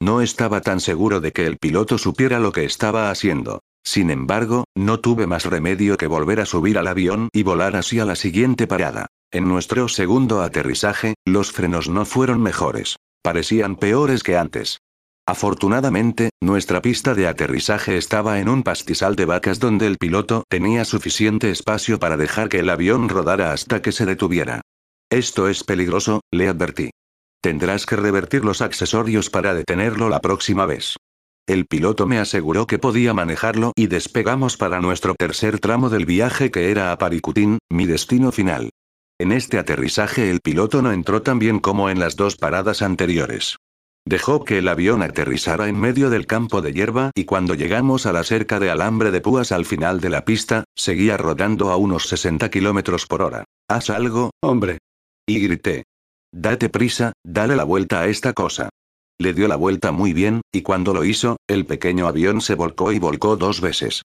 No 0.02 0.20
estaba 0.20 0.60
tan 0.60 0.80
seguro 0.80 1.20
de 1.20 1.32
que 1.32 1.46
el 1.46 1.56
piloto 1.56 1.98
supiera 1.98 2.38
lo 2.38 2.52
que 2.52 2.64
estaba 2.64 3.10
haciendo. 3.10 3.60
Sin 3.84 4.10
embargo, 4.10 4.64
no 4.76 5.00
tuve 5.00 5.26
más 5.26 5.46
remedio 5.46 5.96
que 5.96 6.06
volver 6.06 6.40
a 6.40 6.46
subir 6.46 6.78
al 6.78 6.86
avión 6.86 7.28
y 7.32 7.42
volar 7.42 7.76
hacia 7.76 8.04
la 8.04 8.14
siguiente 8.14 8.66
parada. 8.66 9.06
En 9.32 9.46
nuestro 9.48 9.88
segundo 9.88 10.42
aterrizaje, 10.42 11.14
los 11.24 11.52
frenos 11.52 11.88
no 11.88 12.04
fueron 12.04 12.42
mejores. 12.42 12.96
Parecían 13.22 13.76
peores 13.76 14.24
que 14.24 14.36
antes. 14.36 14.80
Afortunadamente, 15.24 16.30
nuestra 16.42 16.82
pista 16.82 17.14
de 17.14 17.28
aterrizaje 17.28 17.96
estaba 17.96 18.40
en 18.40 18.48
un 18.48 18.64
pastizal 18.64 19.14
de 19.14 19.26
vacas 19.26 19.60
donde 19.60 19.86
el 19.86 19.98
piloto 19.98 20.42
tenía 20.48 20.84
suficiente 20.84 21.52
espacio 21.52 22.00
para 22.00 22.16
dejar 22.16 22.48
que 22.48 22.58
el 22.58 22.70
avión 22.70 23.08
rodara 23.08 23.52
hasta 23.52 23.82
que 23.82 23.92
se 23.92 24.04
detuviera. 24.04 24.62
Esto 25.12 25.48
es 25.48 25.62
peligroso, 25.62 26.22
le 26.32 26.48
advertí. 26.48 26.90
Tendrás 27.40 27.86
que 27.86 27.94
revertir 27.94 28.44
los 28.44 28.60
accesorios 28.60 29.30
para 29.30 29.54
detenerlo 29.54 30.08
la 30.08 30.20
próxima 30.20 30.66
vez. 30.66 30.96
El 31.46 31.66
piloto 31.66 32.08
me 32.08 32.18
aseguró 32.18 32.66
que 32.66 32.80
podía 32.80 33.14
manejarlo 33.14 33.72
y 33.76 33.86
despegamos 33.86 34.56
para 34.56 34.80
nuestro 34.80 35.14
tercer 35.14 35.60
tramo 35.60 35.88
del 35.88 36.04
viaje 36.04 36.50
que 36.50 36.72
era 36.72 36.90
a 36.90 36.98
Paricutín, 36.98 37.58
mi 37.70 37.86
destino 37.86 38.32
final. 38.32 38.70
En 39.20 39.32
este 39.32 39.58
aterrizaje 39.58 40.30
el 40.30 40.40
piloto 40.40 40.80
no 40.80 40.92
entró 40.92 41.20
tan 41.20 41.38
bien 41.38 41.60
como 41.60 41.90
en 41.90 42.00
las 42.00 42.16
dos 42.16 42.36
paradas 42.36 42.80
anteriores. 42.80 43.58
Dejó 44.06 44.44
que 44.44 44.56
el 44.56 44.66
avión 44.66 45.02
aterrizara 45.02 45.68
en 45.68 45.78
medio 45.78 46.08
del 46.08 46.26
campo 46.26 46.62
de 46.62 46.72
hierba 46.72 47.10
y 47.14 47.26
cuando 47.26 47.54
llegamos 47.54 48.06
a 48.06 48.14
la 48.14 48.24
cerca 48.24 48.58
de 48.58 48.70
alambre 48.70 49.10
de 49.10 49.20
púas 49.20 49.52
al 49.52 49.66
final 49.66 50.00
de 50.00 50.08
la 50.08 50.24
pista, 50.24 50.64
seguía 50.74 51.18
rodando 51.18 51.70
a 51.70 51.76
unos 51.76 52.08
60 52.08 52.48
kilómetros 52.48 53.04
por 53.04 53.20
hora. 53.20 53.44
Haz 53.68 53.90
algo, 53.90 54.30
hombre. 54.42 54.78
Y 55.28 55.38
grité. 55.38 55.82
Date 56.32 56.70
prisa, 56.70 57.12
dale 57.22 57.56
la 57.56 57.64
vuelta 57.64 58.00
a 58.00 58.06
esta 58.06 58.32
cosa. 58.32 58.70
Le 59.18 59.34
dio 59.34 59.48
la 59.48 59.56
vuelta 59.56 59.92
muy 59.92 60.14
bien, 60.14 60.40
y 60.50 60.62
cuando 60.62 60.94
lo 60.94 61.04
hizo, 61.04 61.36
el 61.46 61.66
pequeño 61.66 62.06
avión 62.06 62.40
se 62.40 62.54
volcó 62.54 62.90
y 62.90 62.98
volcó 62.98 63.36
dos 63.36 63.60
veces. 63.60 64.00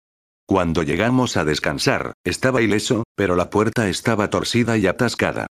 Cuando 0.48 0.84
llegamos 0.84 1.38
a 1.38 1.46
descansar, 1.46 2.14
estaba 2.24 2.62
ileso, 2.62 3.04
pero 3.16 3.36
la 3.36 3.50
puerta 3.50 3.90
estaba 3.90 4.30
torcida 4.30 4.78
y 4.78 4.86
atascada. 4.86 5.48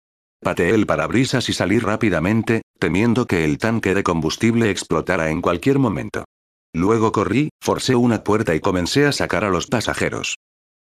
Pateé 0.41 0.71
el 0.71 0.87
parabrisas 0.87 1.49
y 1.51 1.53
salí 1.53 1.79
rápidamente, 1.79 2.63
temiendo 2.79 3.27
que 3.27 3.45
el 3.45 3.59
tanque 3.59 3.95
de 3.95 4.03
combustible 4.03 4.71
explotara 4.71 5.31
en 5.31 5.43
cualquier 5.43 5.79
momento. 5.79 6.25
Luego 6.73 7.13
corrí, 7.13 7.51
forcé 7.61 7.97
una 7.97 8.25
puerta 8.25 8.55
y 8.55 8.61
comencé 8.61 9.07
a 9.07 9.13
sacar 9.13 9.45
a 9.45 9.51
los 9.51 9.67
pasajeros. 9.67 10.37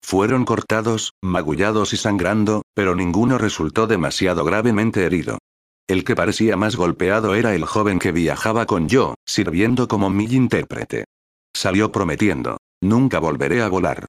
Fueron 0.04 0.46
cortados, 0.46 1.14
magullados 1.24 1.94
y 1.94 1.98
sangrando, 1.98 2.62
pero 2.76 2.96
ninguno 2.96 3.40
resultó 3.40 3.88
demasiado 3.88 4.46
gravemente 4.46 5.04
herido. 5.04 5.40
El 5.88 6.04
que 6.04 6.16
parecía 6.16 6.58
más 6.58 6.76
golpeado 6.76 7.34
era 7.34 7.56
el 7.56 7.66
joven 7.66 7.98
que 7.98 8.12
viajaba 8.12 8.68
con 8.68 8.88
yo, 8.88 9.16
sirviendo 9.26 9.88
como 9.88 10.12
mi 10.12 10.26
intérprete. 10.26 11.06
Salió 11.56 11.92
prometiendo. 11.92 12.58
Nunca 12.86 13.18
volveré 13.18 13.64
a 13.64 13.68
volar. 13.68 14.06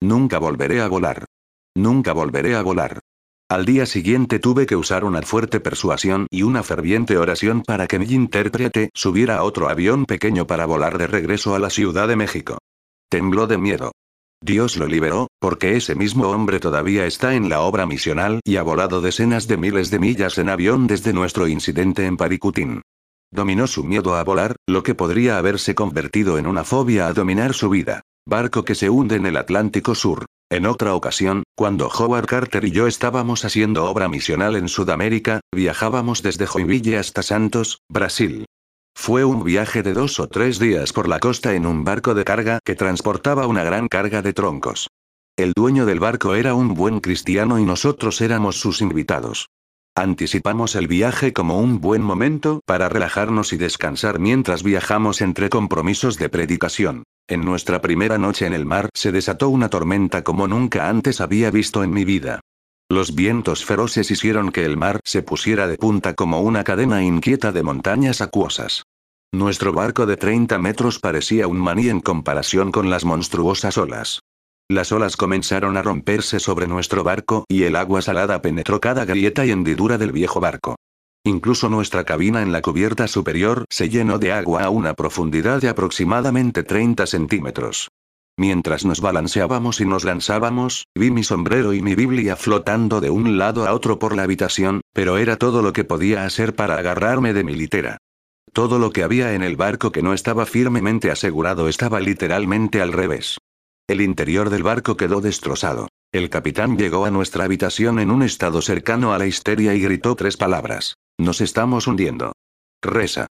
Nunca 0.00 0.38
volveré 0.38 0.80
a 0.80 0.86
volar. 0.86 1.24
Nunca 1.74 2.12
volveré 2.12 2.54
a 2.54 2.62
volar. 2.62 3.00
Al 3.50 3.64
día 3.64 3.86
siguiente 3.86 4.38
tuve 4.38 4.66
que 4.66 4.76
usar 4.76 5.02
una 5.02 5.20
fuerte 5.22 5.58
persuasión 5.58 6.28
y 6.30 6.44
una 6.44 6.62
ferviente 6.62 7.18
oración 7.18 7.62
para 7.62 7.88
que 7.88 7.98
mi 7.98 8.04
intérprete 8.04 8.90
subiera 8.94 9.38
a 9.38 9.42
otro 9.42 9.68
avión 9.68 10.06
pequeño 10.06 10.46
para 10.46 10.64
volar 10.64 10.96
de 10.96 11.08
regreso 11.08 11.56
a 11.56 11.58
la 11.58 11.70
Ciudad 11.70 12.06
de 12.06 12.14
México. 12.14 12.58
Tembló 13.10 13.48
de 13.48 13.58
miedo. 13.58 13.90
Dios 14.40 14.76
lo 14.76 14.86
liberó, 14.86 15.26
porque 15.40 15.76
ese 15.76 15.96
mismo 15.96 16.28
hombre 16.28 16.60
todavía 16.60 17.06
está 17.06 17.34
en 17.34 17.48
la 17.48 17.62
obra 17.62 17.84
misional 17.84 18.38
y 18.44 18.58
ha 18.58 18.62
volado 18.62 19.00
decenas 19.00 19.48
de 19.48 19.56
miles 19.56 19.90
de 19.90 19.98
millas 19.98 20.38
en 20.38 20.50
avión 20.50 20.86
desde 20.86 21.12
nuestro 21.12 21.48
incidente 21.48 22.06
en 22.06 22.16
Paricutín. 22.16 22.82
Dominó 23.32 23.66
su 23.66 23.82
miedo 23.82 24.14
a 24.14 24.22
volar, 24.22 24.54
lo 24.68 24.84
que 24.84 24.94
podría 24.94 25.36
haberse 25.36 25.74
convertido 25.74 26.38
en 26.38 26.46
una 26.46 26.62
fobia 26.62 27.08
a 27.08 27.12
dominar 27.12 27.54
su 27.54 27.68
vida. 27.70 28.02
Barco 28.26 28.64
que 28.64 28.74
se 28.74 28.90
hunde 28.90 29.16
en 29.16 29.26
el 29.26 29.36
Atlántico 29.36 29.94
Sur. 29.94 30.26
En 30.50 30.66
otra 30.66 30.94
ocasión, 30.94 31.44
cuando 31.56 31.88
Howard 31.88 32.26
Carter 32.26 32.64
y 32.64 32.70
yo 32.70 32.86
estábamos 32.86 33.44
haciendo 33.44 33.84
obra 33.84 34.08
misional 34.08 34.56
en 34.56 34.68
Sudamérica, 34.68 35.40
viajábamos 35.54 36.22
desde 36.22 36.46
Joinville 36.46 36.98
hasta 36.98 37.22
Santos, 37.22 37.80
Brasil. 37.88 38.46
Fue 38.96 39.24
un 39.24 39.44
viaje 39.44 39.82
de 39.82 39.94
dos 39.94 40.20
o 40.20 40.28
tres 40.28 40.58
días 40.58 40.92
por 40.92 41.08
la 41.08 41.20
costa 41.20 41.54
en 41.54 41.66
un 41.66 41.84
barco 41.84 42.14
de 42.14 42.24
carga 42.24 42.58
que 42.64 42.74
transportaba 42.74 43.46
una 43.46 43.64
gran 43.64 43.88
carga 43.88 44.22
de 44.22 44.32
troncos. 44.32 44.88
El 45.36 45.52
dueño 45.54 45.86
del 45.86 46.00
barco 46.00 46.34
era 46.34 46.54
un 46.54 46.74
buen 46.74 47.00
cristiano 47.00 47.58
y 47.58 47.64
nosotros 47.64 48.20
éramos 48.20 48.60
sus 48.60 48.82
invitados. 48.82 49.46
Anticipamos 49.96 50.76
el 50.76 50.86
viaje 50.86 51.32
como 51.32 51.58
un 51.58 51.80
buen 51.80 52.02
momento 52.02 52.60
para 52.66 52.88
relajarnos 52.88 53.52
y 53.52 53.56
descansar 53.56 54.18
mientras 54.18 54.62
viajamos 54.62 55.20
entre 55.20 55.48
compromisos 55.48 56.18
de 56.18 56.28
predicación. 56.28 57.04
En 57.30 57.44
nuestra 57.44 57.80
primera 57.80 58.18
noche 58.18 58.44
en 58.44 58.52
el 58.52 58.66
mar 58.66 58.90
se 58.92 59.12
desató 59.12 59.50
una 59.50 59.68
tormenta 59.68 60.24
como 60.24 60.48
nunca 60.48 60.88
antes 60.88 61.20
había 61.20 61.52
visto 61.52 61.84
en 61.84 61.92
mi 61.92 62.04
vida. 62.04 62.40
Los 62.90 63.14
vientos 63.14 63.64
feroces 63.64 64.10
hicieron 64.10 64.50
que 64.50 64.64
el 64.64 64.76
mar 64.76 64.98
se 65.04 65.22
pusiera 65.22 65.68
de 65.68 65.76
punta 65.76 66.14
como 66.14 66.40
una 66.40 66.64
cadena 66.64 67.04
inquieta 67.04 67.52
de 67.52 67.62
montañas 67.62 68.20
acuosas. 68.20 68.82
Nuestro 69.30 69.72
barco 69.72 70.06
de 70.06 70.16
30 70.16 70.58
metros 70.58 70.98
parecía 70.98 71.46
un 71.46 71.58
maní 71.58 71.88
en 71.88 72.00
comparación 72.00 72.72
con 72.72 72.90
las 72.90 73.04
monstruosas 73.04 73.78
olas. 73.78 74.18
Las 74.68 74.90
olas 74.90 75.16
comenzaron 75.16 75.76
a 75.76 75.82
romperse 75.82 76.40
sobre 76.40 76.66
nuestro 76.66 77.04
barco 77.04 77.44
y 77.46 77.62
el 77.62 77.76
agua 77.76 78.02
salada 78.02 78.42
penetró 78.42 78.80
cada 78.80 79.04
grieta 79.04 79.46
y 79.46 79.52
hendidura 79.52 79.98
del 79.98 80.10
viejo 80.10 80.40
barco. 80.40 80.74
Incluso 81.24 81.68
nuestra 81.68 82.04
cabina 82.04 82.40
en 82.40 82.50
la 82.50 82.62
cubierta 82.62 83.06
superior 83.06 83.66
se 83.68 83.90
llenó 83.90 84.18
de 84.18 84.32
agua 84.32 84.64
a 84.64 84.70
una 84.70 84.94
profundidad 84.94 85.60
de 85.60 85.68
aproximadamente 85.68 86.62
30 86.62 87.06
centímetros. 87.06 87.90
Mientras 88.38 88.86
nos 88.86 89.02
balanceábamos 89.02 89.82
y 89.82 89.84
nos 89.84 90.04
lanzábamos, 90.04 90.86
vi 90.94 91.10
mi 91.10 91.22
sombrero 91.22 91.74
y 91.74 91.82
mi 91.82 91.94
Biblia 91.94 92.36
flotando 92.36 93.02
de 93.02 93.10
un 93.10 93.36
lado 93.36 93.66
a 93.66 93.74
otro 93.74 93.98
por 93.98 94.16
la 94.16 94.22
habitación, 94.22 94.80
pero 94.94 95.18
era 95.18 95.36
todo 95.36 95.60
lo 95.60 95.74
que 95.74 95.84
podía 95.84 96.24
hacer 96.24 96.54
para 96.54 96.76
agarrarme 96.78 97.34
de 97.34 97.44
mi 97.44 97.54
litera. 97.54 97.98
Todo 98.54 98.78
lo 98.78 98.90
que 98.90 99.02
había 99.02 99.34
en 99.34 99.42
el 99.42 99.56
barco 99.56 99.92
que 99.92 100.02
no 100.02 100.14
estaba 100.14 100.46
firmemente 100.46 101.10
asegurado 101.10 101.68
estaba 101.68 102.00
literalmente 102.00 102.80
al 102.80 102.94
revés. 102.94 103.36
El 103.86 104.00
interior 104.00 104.48
del 104.48 104.62
barco 104.62 104.96
quedó 104.96 105.20
destrozado. 105.20 105.88
El 106.12 106.30
capitán 106.30 106.78
llegó 106.78 107.04
a 107.04 107.10
nuestra 107.10 107.44
habitación 107.44 107.98
en 107.98 108.10
un 108.10 108.22
estado 108.22 108.62
cercano 108.62 109.12
a 109.12 109.18
la 109.18 109.26
histeria 109.26 109.74
y 109.74 109.80
gritó 109.80 110.16
tres 110.16 110.38
palabras. 110.38 110.96
Nos 111.20 111.42
estamos 111.42 111.86
hundiendo. 111.86 112.32
Reza. 112.82 113.26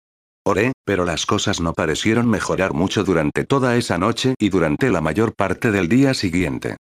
Oré, 0.46 0.74
pero 0.86 1.06
las 1.06 1.26
cosas 1.26 1.60
no 1.60 1.74
parecieron 1.74 2.30
mejorar 2.30 2.72
mucho 2.72 3.04
durante 3.04 3.46
toda 3.46 3.78
esa 3.78 3.98
noche 3.98 4.36
y 4.38 4.50
durante 4.50 4.92
la 4.92 5.02
mayor 5.02 5.34
parte 5.34 5.72
del 5.72 5.90
día 5.90 6.14
siguiente. 6.14 6.78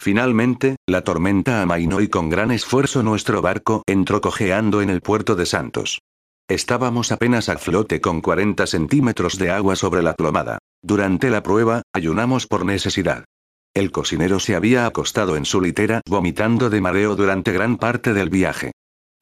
Finalmente, 0.00 0.76
la 0.86 1.02
tormenta 1.02 1.62
amainó 1.62 2.00
y 2.00 2.06
con 2.06 2.30
gran 2.30 2.52
esfuerzo 2.52 3.02
nuestro 3.02 3.42
barco 3.42 3.82
entró 3.88 4.20
cojeando 4.20 4.82
en 4.82 4.90
el 4.90 5.00
puerto 5.00 5.34
de 5.34 5.46
Santos. 5.46 5.98
Estábamos 6.48 7.10
apenas 7.10 7.48
a 7.48 7.58
flote 7.58 8.00
con 8.00 8.20
40 8.20 8.64
centímetros 8.68 9.38
de 9.38 9.50
agua 9.50 9.74
sobre 9.74 10.00
la 10.00 10.14
plomada. 10.14 10.58
Durante 10.80 11.28
la 11.28 11.42
prueba, 11.42 11.82
ayunamos 11.92 12.46
por 12.46 12.64
necesidad. 12.64 13.24
El 13.74 13.90
cocinero 13.90 14.38
se 14.38 14.54
había 14.54 14.86
acostado 14.86 15.36
en 15.36 15.44
su 15.44 15.60
litera 15.60 16.02
vomitando 16.08 16.70
de 16.70 16.80
mareo 16.80 17.16
durante 17.16 17.50
gran 17.50 17.78
parte 17.78 18.14
del 18.14 18.30
viaje. 18.30 18.70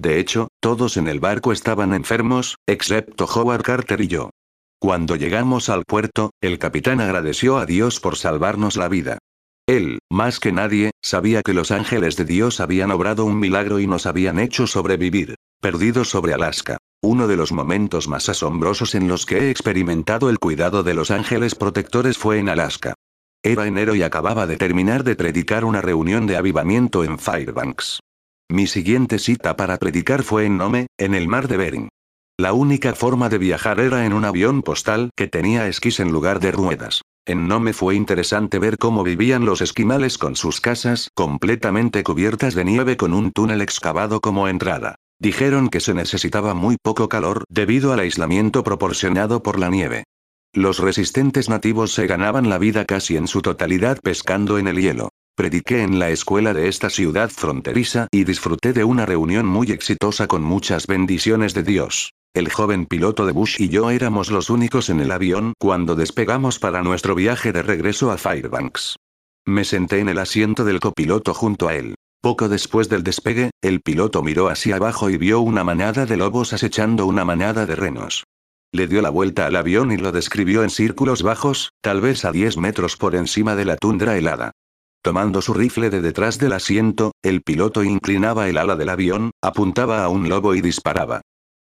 De 0.00 0.18
hecho, 0.18 0.48
todos 0.60 0.96
en 0.96 1.08
el 1.08 1.20
barco 1.20 1.52
estaban 1.52 1.92
enfermos, 1.92 2.56
excepto 2.66 3.26
Howard 3.26 3.62
Carter 3.62 4.00
y 4.00 4.08
yo. 4.08 4.30
Cuando 4.80 5.14
llegamos 5.14 5.68
al 5.68 5.84
puerto, 5.84 6.30
el 6.40 6.58
capitán 6.58 7.02
agradeció 7.02 7.58
a 7.58 7.66
Dios 7.66 8.00
por 8.00 8.16
salvarnos 8.16 8.78
la 8.78 8.88
vida. 8.88 9.18
Él, 9.68 9.98
más 10.10 10.40
que 10.40 10.52
nadie, 10.52 10.92
sabía 11.02 11.42
que 11.42 11.52
los 11.52 11.70
ángeles 11.70 12.16
de 12.16 12.24
Dios 12.24 12.60
habían 12.60 12.90
obrado 12.92 13.26
un 13.26 13.38
milagro 13.38 13.78
y 13.78 13.86
nos 13.86 14.06
habían 14.06 14.38
hecho 14.38 14.66
sobrevivir. 14.66 15.34
Perdidos 15.60 16.08
sobre 16.08 16.32
Alaska. 16.32 16.78
Uno 17.02 17.28
de 17.28 17.36
los 17.36 17.52
momentos 17.52 18.08
más 18.08 18.30
asombrosos 18.30 18.94
en 18.94 19.06
los 19.06 19.26
que 19.26 19.36
he 19.36 19.50
experimentado 19.50 20.30
el 20.30 20.38
cuidado 20.38 20.82
de 20.82 20.94
los 20.94 21.10
ángeles 21.10 21.54
protectores 21.54 22.16
fue 22.16 22.38
en 22.38 22.48
Alaska. 22.48 22.94
Era 23.42 23.66
enero 23.66 23.94
y 23.94 24.02
acababa 24.02 24.46
de 24.46 24.56
terminar 24.56 25.04
de 25.04 25.14
predicar 25.14 25.66
una 25.66 25.82
reunión 25.82 26.26
de 26.26 26.38
avivamiento 26.38 27.04
en 27.04 27.18
Fairbanks. 27.18 28.00
Mi 28.50 28.66
siguiente 28.66 29.20
cita 29.20 29.56
para 29.56 29.76
predicar 29.76 30.24
fue 30.24 30.44
en 30.44 30.56
Nome, 30.56 30.88
en 30.98 31.14
el 31.14 31.28
mar 31.28 31.46
de 31.46 31.56
Bering. 31.56 31.88
La 32.36 32.52
única 32.52 32.96
forma 32.96 33.28
de 33.28 33.38
viajar 33.38 33.78
era 33.78 34.04
en 34.04 34.12
un 34.12 34.24
avión 34.24 34.62
postal 34.62 35.10
que 35.16 35.28
tenía 35.28 35.68
esquís 35.68 36.00
en 36.00 36.10
lugar 36.10 36.40
de 36.40 36.50
ruedas. 36.50 37.02
En 37.24 37.46
Nome 37.46 37.72
fue 37.72 37.94
interesante 37.94 38.58
ver 38.58 38.76
cómo 38.76 39.04
vivían 39.04 39.44
los 39.44 39.60
esquimales 39.60 40.18
con 40.18 40.34
sus 40.34 40.60
casas 40.60 41.10
completamente 41.14 42.02
cubiertas 42.02 42.56
de 42.56 42.64
nieve 42.64 42.96
con 42.96 43.14
un 43.14 43.30
túnel 43.30 43.62
excavado 43.62 44.20
como 44.20 44.48
entrada. 44.48 44.96
Dijeron 45.20 45.68
que 45.68 45.78
se 45.78 45.94
necesitaba 45.94 46.52
muy 46.52 46.76
poco 46.82 47.08
calor 47.08 47.44
debido 47.48 47.92
al 47.92 48.00
aislamiento 48.00 48.64
proporcionado 48.64 49.44
por 49.44 49.60
la 49.60 49.68
nieve. 49.68 50.02
Los 50.52 50.80
resistentes 50.80 51.48
nativos 51.48 51.92
se 51.92 52.08
ganaban 52.08 52.48
la 52.48 52.58
vida 52.58 52.84
casi 52.84 53.16
en 53.16 53.28
su 53.28 53.42
totalidad 53.42 54.00
pescando 54.02 54.58
en 54.58 54.66
el 54.66 54.80
hielo. 54.80 55.09
Prediqué 55.40 55.80
en 55.80 55.98
la 55.98 56.10
escuela 56.10 56.52
de 56.52 56.68
esta 56.68 56.90
ciudad 56.90 57.30
fronteriza 57.30 58.08
y 58.10 58.24
disfruté 58.24 58.74
de 58.74 58.84
una 58.84 59.06
reunión 59.06 59.46
muy 59.46 59.70
exitosa 59.70 60.26
con 60.26 60.42
muchas 60.42 60.86
bendiciones 60.86 61.54
de 61.54 61.62
Dios. 61.62 62.12
El 62.34 62.52
joven 62.52 62.84
piloto 62.84 63.24
de 63.24 63.32
Bush 63.32 63.56
y 63.58 63.70
yo 63.70 63.88
éramos 63.88 64.30
los 64.30 64.50
únicos 64.50 64.90
en 64.90 65.00
el 65.00 65.10
avión 65.10 65.54
cuando 65.58 65.94
despegamos 65.94 66.58
para 66.58 66.82
nuestro 66.82 67.14
viaje 67.14 67.52
de 67.52 67.62
regreso 67.62 68.10
a 68.10 68.18
Fairbanks. 68.18 68.96
Me 69.46 69.64
senté 69.64 70.00
en 70.00 70.10
el 70.10 70.18
asiento 70.18 70.66
del 70.66 70.78
copiloto 70.78 71.32
junto 71.32 71.68
a 71.68 71.74
él. 71.74 71.94
Poco 72.20 72.50
después 72.50 72.90
del 72.90 73.02
despegue, 73.02 73.50
el 73.62 73.80
piloto 73.80 74.22
miró 74.22 74.50
hacia 74.50 74.76
abajo 74.76 75.08
y 75.08 75.16
vio 75.16 75.40
una 75.40 75.64
manada 75.64 76.04
de 76.04 76.18
lobos 76.18 76.52
acechando 76.52 77.06
una 77.06 77.24
manada 77.24 77.64
de 77.64 77.76
renos. 77.76 78.24
Le 78.74 78.88
dio 78.88 79.00
la 79.00 79.08
vuelta 79.08 79.46
al 79.46 79.56
avión 79.56 79.90
y 79.90 79.96
lo 79.96 80.12
describió 80.12 80.64
en 80.64 80.68
círculos 80.68 81.22
bajos, 81.22 81.70
tal 81.80 82.02
vez 82.02 82.26
a 82.26 82.30
10 82.30 82.58
metros 82.58 82.98
por 82.98 83.14
encima 83.14 83.56
de 83.56 83.64
la 83.64 83.78
tundra 83.78 84.18
helada. 84.18 84.52
Tomando 85.02 85.40
su 85.40 85.54
rifle 85.54 85.88
de 85.88 86.02
detrás 86.02 86.38
del 86.38 86.52
asiento, 86.52 87.12
el 87.22 87.40
piloto 87.40 87.82
inclinaba 87.82 88.48
el 88.48 88.58
ala 88.58 88.76
del 88.76 88.90
avión, 88.90 89.30
apuntaba 89.42 90.04
a 90.04 90.08
un 90.08 90.28
lobo 90.28 90.54
y 90.54 90.60
disparaba. 90.60 91.22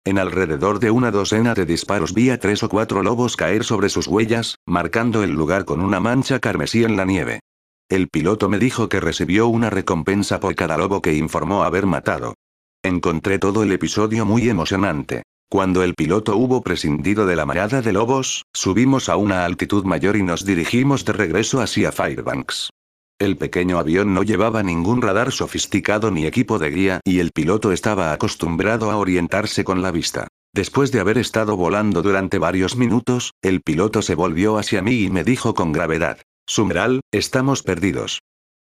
En 0.07 0.19
alrededor 0.21 0.79
de 0.79 0.93
una 0.93 1.11
docena 1.11 1.55
de 1.55 1.67
disparos 1.67 2.15
vi 2.15 2.31
a 2.31 2.39
tres 2.39 2.63
o 2.63 2.69
cuatro 2.69 3.03
lobos 3.03 3.37
caer 3.37 3.65
sobre 3.65 3.89
sus 3.89 4.07
huellas, 4.07 4.57
marcando 4.67 5.25
el 5.25 5.33
lugar 5.33 5.65
con 5.65 5.81
una 5.81 5.99
mancha 5.99 6.39
carmesí 6.39 6.85
en 6.85 6.97
la 6.97 7.05
nieve. 7.05 7.41
El 7.89 8.09
piloto 8.09 8.49
me 8.49 8.59
dijo 8.59 8.89
que 8.89 9.01
recibió 9.01 9.49
una 9.49 9.69
recompensa 9.69 10.39
por 10.39 10.55
cada 10.55 10.77
lobo 10.79 11.03
que 11.03 11.15
informó 11.15 11.65
haber 11.65 11.87
matado. 11.87 12.35
Encontré 12.85 13.41
todo 13.41 13.63
el 13.63 13.73
episodio 13.73 14.25
muy 14.25 14.49
emocionante. 14.49 15.23
Cuando 15.51 15.83
el 15.83 15.95
piloto 15.95 16.37
hubo 16.37 16.63
prescindido 16.63 17.27
de 17.27 17.37
la 17.37 17.47
manada 17.47 17.83
de 17.83 17.93
lobos, 17.93 18.45
subimos 18.53 19.09
a 19.09 19.17
una 19.17 19.45
altitud 19.45 19.85
mayor 19.85 20.17
y 20.17 20.23
nos 20.23 20.45
dirigimos 20.45 21.05
de 21.05 21.15
regreso 21.15 21.61
hacia 21.61 21.91
Fairbanks. 21.91 22.71
El 23.25 23.39
pequeño 23.39 23.79
avión 23.79 24.13
no 24.13 24.23
llevaba 24.23 24.63
ningún 24.63 25.01
radar 25.01 25.33
sofisticado 25.33 26.11
ni 26.11 26.27
equipo 26.27 26.59
de 26.59 26.69
guía 26.69 27.01
y 27.05 27.21
el 27.21 27.31
piloto 27.33 27.73
estaba 27.73 28.13
acostumbrado 28.13 28.91
a 28.91 28.99
orientarse 28.99 29.65
con 29.65 29.81
la 29.81 29.91
vista. 29.91 30.29
Después 30.53 30.93
de 30.93 31.01
haber 31.01 31.17
estado 31.17 31.57
volando 31.57 32.03
durante 32.03 32.39
varios 32.39 32.77
minutos, 32.77 33.33
el 33.41 33.63
piloto 33.63 34.03
se 34.03 34.15
volvió 34.15 34.59
hacia 34.59 34.83
mí 34.83 35.05
y 35.05 35.09
me 35.09 35.25
dijo 35.25 35.55
con 35.55 35.73
gravedad. 35.73 36.19
Sumral, 36.47 37.01
estamos 37.13 37.63
perdidos. 37.63 38.21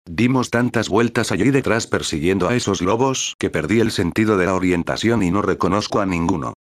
Dimos 0.08 0.52
tantas 0.52 0.90
vueltas 0.90 1.32
allí 1.32 1.50
detrás 1.50 1.88
persiguiendo 1.88 2.48
a 2.48 2.56
esos 2.56 2.84
lobos 2.84 3.34
que 3.40 3.50
perdí 3.50 3.80
el 3.80 3.90
sentido 3.90 4.38
de 4.38 4.46
la 4.46 4.54
orientación 4.54 5.24
y 5.24 5.32
no 5.32 5.42
reconozco 5.42 6.02
a 6.02 6.06
ninguno. 6.06 6.54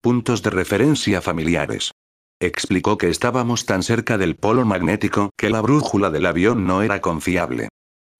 Puntos 0.00 0.44
de 0.44 0.50
referencia 0.50 1.20
familiares. 1.20 1.90
Explicó 2.40 2.98
que 2.98 3.08
estábamos 3.08 3.66
tan 3.66 3.82
cerca 3.82 4.16
del 4.16 4.36
polo 4.36 4.64
magnético 4.64 5.30
que 5.36 5.50
la 5.50 5.60
brújula 5.60 6.10
del 6.10 6.26
avión 6.26 6.66
no 6.66 6.82
era 6.82 7.00
confiable. 7.00 7.68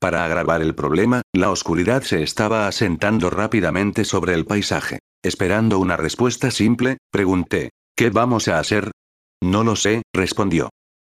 Para 0.01 0.25
agravar 0.25 0.61
el 0.61 0.75
problema, 0.75 1.23
la 1.33 1.51
oscuridad 1.51 2.03
se 2.03 2.23
estaba 2.23 2.67
asentando 2.67 3.31
rápidamente 3.31 4.05
sobre 4.05 4.35
el 4.35 4.45
paisaje. 4.45 4.99
Esperando 5.23 5.79
una 5.79 5.97
respuesta 5.97 6.51
simple, 6.51 6.99
pregunté, 7.13 7.71
¿qué 7.97 8.11
vamos 8.11 8.49
a 8.49 8.59
hacer? 8.59 8.91
No 9.41 9.63
lo 9.63 9.77
sé, 9.77 10.03
respondió. 10.13 10.71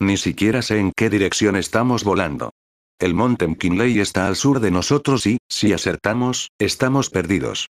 Ni 0.02 0.18
siquiera 0.18 0.62
sé 0.62 0.80
en 0.80 0.92
qué 0.96 1.10
dirección 1.10 1.56
estamos 1.56 2.04
volando. 2.04 2.52
El 3.00 3.14
monte 3.14 3.48
McKinley 3.48 4.00
está 4.00 4.28
al 4.28 4.36
sur 4.36 4.60
de 4.60 4.72
nosotros 4.72 5.26
y, 5.26 5.38
si 5.50 5.72
acertamos, 5.72 6.50
estamos 6.60 7.10
perdidos. 7.10 7.68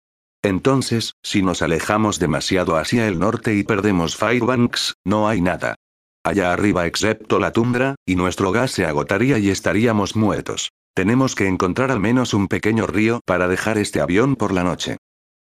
Entonces, 0.46 1.14
si 1.24 1.42
nos 1.42 1.60
alejamos 1.60 2.20
demasiado 2.20 2.76
hacia 2.76 3.08
el 3.08 3.18
norte 3.18 3.56
y 3.56 3.64
perdemos 3.64 4.14
Fairbanks, 4.14 4.94
no 5.04 5.26
hay 5.26 5.40
nada. 5.40 5.74
Allá 6.22 6.52
arriba 6.52 6.86
excepto 6.86 7.40
la 7.40 7.50
tundra, 7.50 7.96
y 8.06 8.14
nuestro 8.14 8.52
gas 8.52 8.70
se 8.70 8.86
agotaría 8.86 9.40
y 9.40 9.50
estaríamos 9.50 10.14
muertos. 10.14 10.70
Tenemos 10.94 11.34
que 11.34 11.48
encontrar 11.48 11.90
al 11.90 11.98
menos 11.98 12.32
un 12.32 12.46
pequeño 12.46 12.86
río 12.86 13.20
para 13.26 13.48
dejar 13.48 13.76
este 13.76 14.00
avión 14.00 14.36
por 14.36 14.52
la 14.52 14.62
noche. 14.62 14.98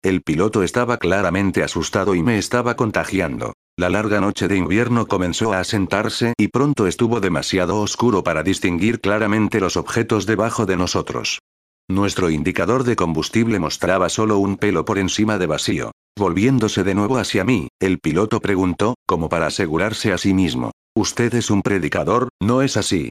El 0.05 0.23
piloto 0.23 0.63
estaba 0.63 0.99
claramente 0.99 1.65
asustado 1.65 2.15
y 2.15 2.23
me 2.23 2.39
estaba 2.39 2.77
contagiando. 2.77 3.55
La 3.77 3.91
larga 3.91 4.21
noche 4.21 4.47
de 4.47 4.57
invierno 4.57 5.07
comenzó 5.07 5.53
a 5.53 5.59
asentarse 5.59 6.35
y 6.39 6.47
pronto 6.47 6.87
estuvo 6.87 7.19
demasiado 7.19 7.81
oscuro 7.81 8.23
para 8.23 8.45
distinguir 8.45 9.01
claramente 9.01 9.59
los 9.59 9.77
objetos 9.77 10.27
debajo 10.27 10.65
de 10.65 10.77
nosotros. 10.77 11.41
Nuestro 11.89 12.31
indicador 12.31 12.85
de 12.85 12.97
combustible 12.97 13.59
mostraba 13.59 14.09
solo 14.09 14.39
un 14.39 14.57
pelo 14.57 14.85
por 14.85 14.99
encima 14.99 15.39
de 15.39 15.47
vacío. 15.47 15.93
Volviéndose 16.19 16.85
de 16.85 16.95
nuevo 16.95 17.19
hacia 17.19 17.45
mí, 17.45 17.69
el 17.81 17.99
piloto 17.99 18.41
preguntó, 18.41 18.95
como 19.07 19.29
para 19.29 19.47
asegurarse 19.47 20.13
a 20.13 20.19
sí 20.19 20.35
mismo. 20.35 20.73
Usted 20.95 21.35
es 21.35 21.51
un 21.51 21.63
predicador, 21.63 22.29
¿no 22.41 22.63
es 22.63 22.77
así? 22.77 23.09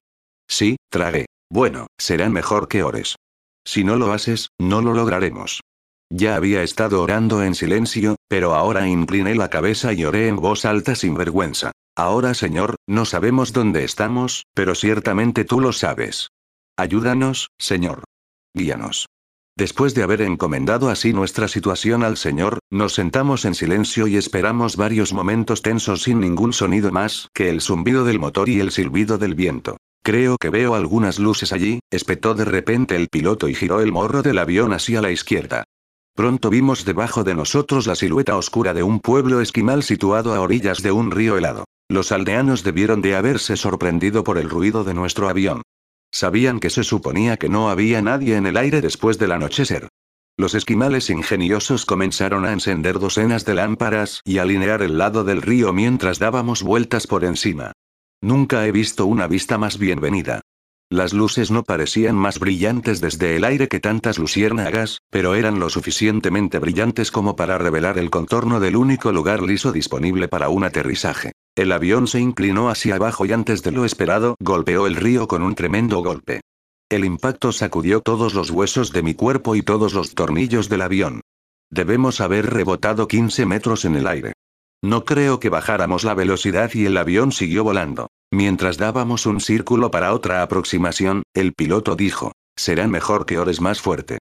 Sí, 0.48 0.78
tragué. 0.90 1.26
Bueno, 1.50 1.88
serán 1.98 2.32
mejor 2.32 2.68
que 2.68 2.84
ores. 2.84 3.16
Si 3.66 3.84
no 3.84 3.96
lo 3.96 4.14
haces, 4.14 4.50
no 4.60 4.82
lo 4.82 4.94
lograremos. 4.94 5.62
Ya 6.14 6.36
había 6.36 6.62
estado 6.62 7.02
orando 7.02 7.42
en 7.42 7.56
silencio, 7.56 8.18
pero 8.28 8.54
ahora 8.54 8.88
incliné 8.88 9.34
la 9.34 9.50
cabeza 9.50 9.94
y 9.94 10.04
oré 10.04 10.28
en 10.28 10.36
voz 10.36 10.66
alta 10.66 10.96
sin 10.96 11.16
vergüenza. 11.16 11.72
Ahora 11.96 12.34
Señor, 12.34 12.76
no 12.88 13.06
sabemos 13.06 13.54
dónde 13.54 13.84
estamos, 13.84 14.44
pero 14.54 14.76
ciertamente 14.76 15.46
tú 15.46 15.60
lo 15.60 15.72
sabes. 15.72 16.30
Ayúdanos, 16.78 17.50
Señor. 17.58 18.04
Guíanos. 18.54 19.08
Después 19.58 19.94
de 19.94 20.04
haber 20.04 20.22
encomendado 20.22 20.90
así 20.90 21.14
nuestra 21.14 21.48
situación 21.48 22.04
al 22.04 22.18
Señor, 22.18 22.60
nos 22.72 22.94
sentamos 22.94 23.46
en 23.46 23.54
silencio 23.54 24.08
y 24.08 24.18
esperamos 24.18 24.78
varios 24.78 25.14
momentos 25.14 25.62
tensos 25.62 26.04
sin 26.04 26.20
ningún 26.20 26.54
sonido 26.54 26.92
más 26.92 27.30
que 27.34 27.50
el 27.50 27.62
zumbido 27.62 28.06
del 28.06 28.20
motor 28.20 28.50
y 28.50 28.60
el 28.60 28.72
silbido 28.72 29.18
del 29.18 29.36
viento. 29.36 29.78
Creo 30.04 30.38
que 30.38 30.50
veo 30.50 30.74
algunas 30.74 31.20
luces 31.20 31.54
allí, 31.54 31.80
espetó 31.92 32.34
de 32.34 32.46
repente 32.46 32.96
el 32.96 33.08
piloto 33.08 33.50
y 33.50 33.54
giró 33.54 33.82
el 33.82 33.92
morro 33.92 34.24
del 34.24 34.40
avión 34.40 34.74
hacia 34.74 35.02
la 35.02 35.12
izquierda. 35.12 35.64
Pronto 36.16 36.50
vimos 36.50 36.84
debajo 36.86 37.24
de 37.24 37.36
nosotros 37.36 37.88
la 37.88 37.96
silueta 37.96 38.36
oscura 38.36 38.74
de 38.74 38.84
un 38.84 39.00
pueblo 39.00 39.42
esquimal 39.42 39.84
situado 39.84 40.34
a 40.34 40.42
orillas 40.42 40.82
de 40.82 40.92
un 40.92 41.12
río 41.12 41.38
helado. 41.38 41.66
Los 41.88 42.12
aldeanos 42.12 42.64
debieron 42.64 43.02
de 43.02 43.16
haberse 43.16 43.58
sorprendido 43.58 44.24
por 44.24 44.38
el 44.38 44.50
ruido 44.50 44.84
de 44.84 44.94
nuestro 44.94 45.30
avión. 45.30 45.62
Sabían 46.12 46.60
que 46.60 46.70
se 46.70 46.84
suponía 46.84 47.38
que 47.38 47.50
no 47.50 47.70
había 47.70 48.02
nadie 48.02 48.36
en 48.36 48.46
el 48.46 48.58
aire 48.58 48.82
después 48.82 49.18
del 49.18 49.32
anochecer. 49.32 49.88
Los 50.38 50.56
esquimales 50.56 51.10
ingeniosos 51.10 51.86
comenzaron 51.86 52.46
a 52.46 52.52
encender 52.52 53.00
docenas 53.00 53.46
de 53.46 53.54
lámparas 53.54 54.22
y 54.26 54.40
alinear 54.40 54.82
el 54.82 54.98
lado 54.98 55.24
del 55.24 55.42
río 55.42 55.72
mientras 55.72 56.20
dábamos 56.20 56.64
vueltas 56.64 57.08
por 57.08 57.24
encima. 57.24 57.74
Nunca 58.22 58.66
he 58.68 58.72
visto 58.72 59.06
una 59.06 59.28
vista 59.28 59.58
más 59.58 59.78
bienvenida. 59.78 60.42
Las 60.90 61.14
luces 61.14 61.52
no 61.52 61.64
parecían 61.64 62.18
más 62.18 62.38
brillantes 62.38 63.00
desde 63.00 63.38
el 63.38 63.46
aire 63.46 63.70
que 63.70 63.80
tantas 63.80 64.20
luciérnagas, 64.20 65.00
pero 65.10 65.36
eran 65.36 65.60
lo 65.60 65.70
suficientemente 65.70 66.60
brillantes 66.60 67.12
como 67.12 67.38
para 67.38 67.58
revelar 67.58 67.98
el 67.98 68.10
contorno 68.10 68.60
del 68.60 68.76
único 68.76 69.14
lugar 69.14 69.42
liso 69.42 69.72
disponible 69.72 70.28
para 70.28 70.50
un 70.50 70.66
aterrizaje. 70.66 71.32
El 71.56 71.74
avión 71.74 72.08
se 72.08 72.20
inclinó 72.20 72.70
hacia 72.70 72.96
abajo 72.96 73.26
y 73.26 73.34
antes 73.34 73.62
de 73.62 73.72
lo 73.72 73.84
esperado, 73.84 74.36
golpeó 74.40 74.88
el 74.88 74.96
río 74.96 75.28
con 75.28 75.44
un 75.44 75.54
tremendo 75.54 76.02
golpe. 76.02 76.42
El 76.90 77.04
impacto 77.04 77.52
sacudió 77.52 78.02
todos 78.02 78.34
los 78.34 78.52
huesos 78.52 78.92
de 78.94 79.04
mi 79.04 79.14
cuerpo 79.14 79.56
y 79.56 79.62
todos 79.62 79.94
los 79.94 80.16
tornillos 80.16 80.70
del 80.70 80.82
avión. 80.82 81.22
Debemos 81.70 82.22
haber 82.22 82.50
rebotado 82.54 83.08
15 83.08 83.46
metros 83.46 83.86
en 83.86 83.96
el 83.96 84.08
aire. 84.08 84.34
No 84.84 85.06
creo 85.06 85.40
que 85.40 85.50
bajáramos 85.50 86.04
la 86.04 86.14
velocidad 86.14 86.72
y 86.74 86.86
el 86.86 86.98
avión 86.98 87.32
siguió 87.32 87.64
volando. 87.64 88.08
Mientras 88.32 88.78
dábamos 88.78 89.26
un 89.26 89.42
círculo 89.42 89.92
para 89.92 90.14
otra 90.14 90.42
aproximación, 90.44 91.24
el 91.34 91.54
piloto 91.54 91.96
dijo, 91.96 92.32
será 92.58 92.88
mejor 92.88 93.26
que 93.26 93.40
ores 93.40 93.62
más 93.62 93.82
fuerte. 93.82 94.20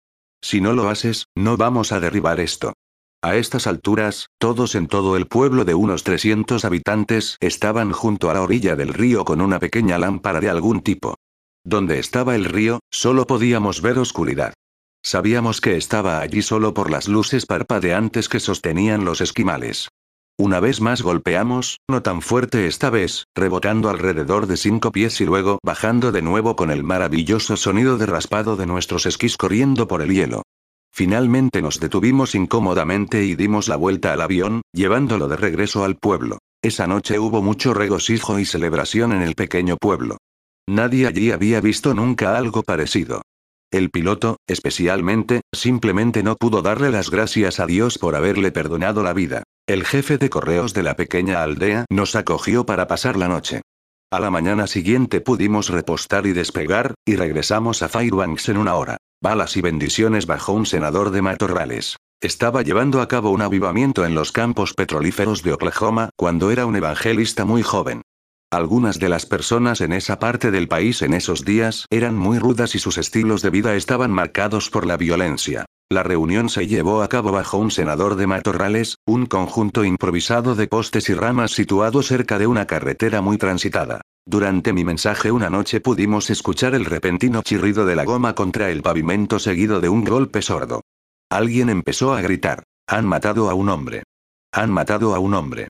Si 0.44 0.62
no 0.62 0.74
lo 0.74 0.90
haces, 0.90 1.26
no 1.36 1.58
vamos 1.58 1.92
a 1.92 2.00
derribar 2.00 2.40
esto. 2.40 2.74
A 3.22 3.36
estas 3.36 3.66
alturas, 3.68 4.28
todos 4.38 4.76
en 4.76 4.88
todo 4.88 5.18
el 5.18 5.26
pueblo 5.26 5.66
de 5.66 5.74
unos 5.74 6.04
300 6.04 6.64
habitantes 6.64 7.38
estaban 7.40 7.92
junto 7.92 8.30
a 8.30 8.34
la 8.36 8.42
orilla 8.42 8.76
del 8.76 8.94
río 8.94 9.26
con 9.26 9.42
una 9.42 9.60
pequeña 9.60 9.98
lámpara 9.98 10.40
de 10.40 10.50
algún 10.50 10.82
tipo. 10.82 11.16
Donde 11.64 11.98
estaba 11.98 12.36
el 12.36 12.46
río, 12.46 12.80
solo 12.92 13.26
podíamos 13.26 13.82
ver 13.82 13.98
oscuridad. 13.98 14.54
Sabíamos 15.04 15.62
que 15.62 15.78
estaba 15.78 16.20
allí 16.20 16.42
solo 16.42 16.74
por 16.74 16.90
las 16.92 17.08
luces 17.08 17.46
parpadeantes 17.46 18.30
que 18.30 18.40
sostenían 18.40 19.06
los 19.06 19.22
esquimales. 19.22 19.90
Una 20.38 20.60
vez 20.60 20.82
más 20.82 21.02
golpeamos, 21.02 21.80
no 21.90 22.02
tan 22.02 22.22
fuerte 22.22 22.68
esta 22.68 22.90
vez, 22.90 23.24
rebotando 23.36 23.90
alrededor 23.90 24.48
de 24.48 24.58
cinco 24.58 24.92
pies 24.92 25.22
y 25.22 25.26
luego 25.26 25.60
bajando 25.64 26.12
de 26.12 26.22
nuevo 26.22 26.56
con 26.56 26.72
el 26.72 26.84
maravilloso 26.84 27.56
sonido 27.56 27.98
de 27.98 28.06
raspado 28.06 28.58
de 28.58 28.66
nuestros 28.66 29.06
esquís 29.06 29.38
corriendo 29.38 29.88
por 29.88 30.02
el 30.02 30.14
hielo. 30.14 30.44
Finalmente 30.98 31.62
nos 31.62 31.82
detuvimos 31.82 32.36
incómodamente 32.36 33.26
y 33.26 33.36
dimos 33.36 33.68
la 33.68 33.76
vuelta 33.76 34.14
al 34.14 34.22
avión, 34.22 34.62
llevándolo 34.72 35.28
de 35.28 35.36
regreso 35.36 35.84
al 35.84 35.98
pueblo. 35.98 36.38
Esa 36.64 36.88
noche 36.88 37.20
hubo 37.20 37.42
mucho 37.42 37.74
regocijo 37.74 38.40
y 38.40 38.46
celebración 38.46 39.12
en 39.12 39.22
el 39.22 39.36
pequeño 39.36 39.76
pueblo. 39.76 40.16
Nadie 40.70 41.06
allí 41.06 41.34
había 41.34 41.60
visto 41.60 41.94
nunca 41.94 42.38
algo 42.38 42.64
parecido. 42.64 43.24
El 43.74 43.90
piloto, 43.90 44.38
especialmente, 44.48 45.42
simplemente 45.54 46.24
no 46.24 46.38
pudo 46.38 46.62
darle 46.62 46.92
las 46.92 47.12
gracias 47.12 47.60
a 47.60 47.66
Dios 47.66 47.98
por 47.98 48.16
haberle 48.16 48.54
perdonado 48.54 49.04
la 49.04 49.12
vida. 49.12 49.44
El 49.68 49.84
jefe 49.84 50.18
de 50.18 50.30
correos 50.30 50.74
de 50.74 50.84
la 50.84 50.96
pequeña 50.96 51.44
aldea 51.44 51.84
nos 51.90 52.16
acogió 52.16 52.66
para 52.66 52.88
pasar 52.88 53.18
la 53.18 53.28
noche. 53.28 53.60
A 54.14 54.22
la 54.22 54.32
mañana 54.32 54.66
siguiente 54.66 55.20
pudimos 55.20 55.68
repostar 55.68 56.26
y 56.26 56.32
despegar, 56.32 56.94
y 57.06 57.18
regresamos 57.18 57.82
a 57.82 57.90
Fairbanks 57.90 58.48
en 58.48 58.56
una 58.56 58.76
hora. 58.76 58.98
Balas 59.22 59.58
y 59.58 59.62
bendiciones 59.62 60.26
bajo 60.28 60.54
un 60.54 60.66
senador 60.66 61.12
de 61.12 61.22
matorrales. 61.22 61.98
Estaba 62.22 62.62
llevando 62.62 63.02
a 63.02 63.08
cabo 63.08 63.32
un 63.32 63.42
avivamiento 63.42 64.06
en 64.06 64.16
los 64.16 64.32
campos 64.32 64.74
petrolíferos 64.74 65.44
de 65.44 65.54
Oklahoma 65.54 66.10
cuando 66.16 66.52
era 66.52 66.66
un 66.66 66.76
evangelista 66.76 67.46
muy 67.46 67.64
joven. 67.64 68.02
Algunas 68.52 69.00
de 69.00 69.10
las 69.10 69.26
personas 69.26 69.82
en 69.82 69.94
esa 69.94 70.20
parte 70.20 70.52
del 70.52 70.68
país 70.68 71.02
en 71.02 71.14
esos 71.14 71.44
días 71.44 71.88
eran 71.90 72.16
muy 72.16 72.40
rudas 72.40 72.76
y 72.76 72.80
sus 72.80 72.98
estilos 72.98 73.42
de 73.42 73.50
vida 73.50 73.76
estaban 73.76 74.12
marcados 74.12 74.70
por 74.70 74.86
la 74.86 74.98
violencia. 74.98 75.66
La 75.92 76.04
reunión 76.04 76.50
se 76.50 76.68
llevó 76.68 77.02
a 77.02 77.10
cabo 77.10 77.32
bajo 77.32 77.58
un 77.58 77.70
senador 77.70 78.16
de 78.16 78.28
matorrales, 78.28 78.98
un 79.06 79.26
conjunto 79.26 79.84
improvisado 79.84 80.56
de 80.56 80.68
postes 80.68 81.10
y 81.10 81.14
ramas 81.14 81.52
situado 81.52 82.02
cerca 82.02 82.40
de 82.40 82.48
una 82.48 82.66
carretera 82.66 83.22
muy 83.22 83.38
transitada. 83.38 84.02
Durante 84.28 84.74
mi 84.74 84.84
mensaje 84.84 85.32
una 85.32 85.52
noche 85.52 85.82
pudimos 85.82 86.32
escuchar 86.32 86.74
el 86.74 86.86
repentino 86.86 87.44
chirrido 87.44 87.86
de 87.86 87.96
la 87.96 88.06
goma 88.06 88.34
contra 88.34 88.72
el 88.72 88.82
pavimento 88.82 89.38
seguido 89.38 89.82
de 89.82 89.90
un 89.90 90.04
golpe 90.04 90.42
sordo. 90.42 90.82
Alguien 91.30 91.70
empezó 91.70 92.14
a 92.14 92.22
gritar. 92.22 92.64
Han 92.88 93.06
matado 93.06 93.50
a 93.50 93.54
un 93.54 93.70
hombre. 93.70 94.04
Han 94.52 94.72
matado 94.72 95.14
a 95.14 95.20
un 95.20 95.36
hombre. 95.36 95.68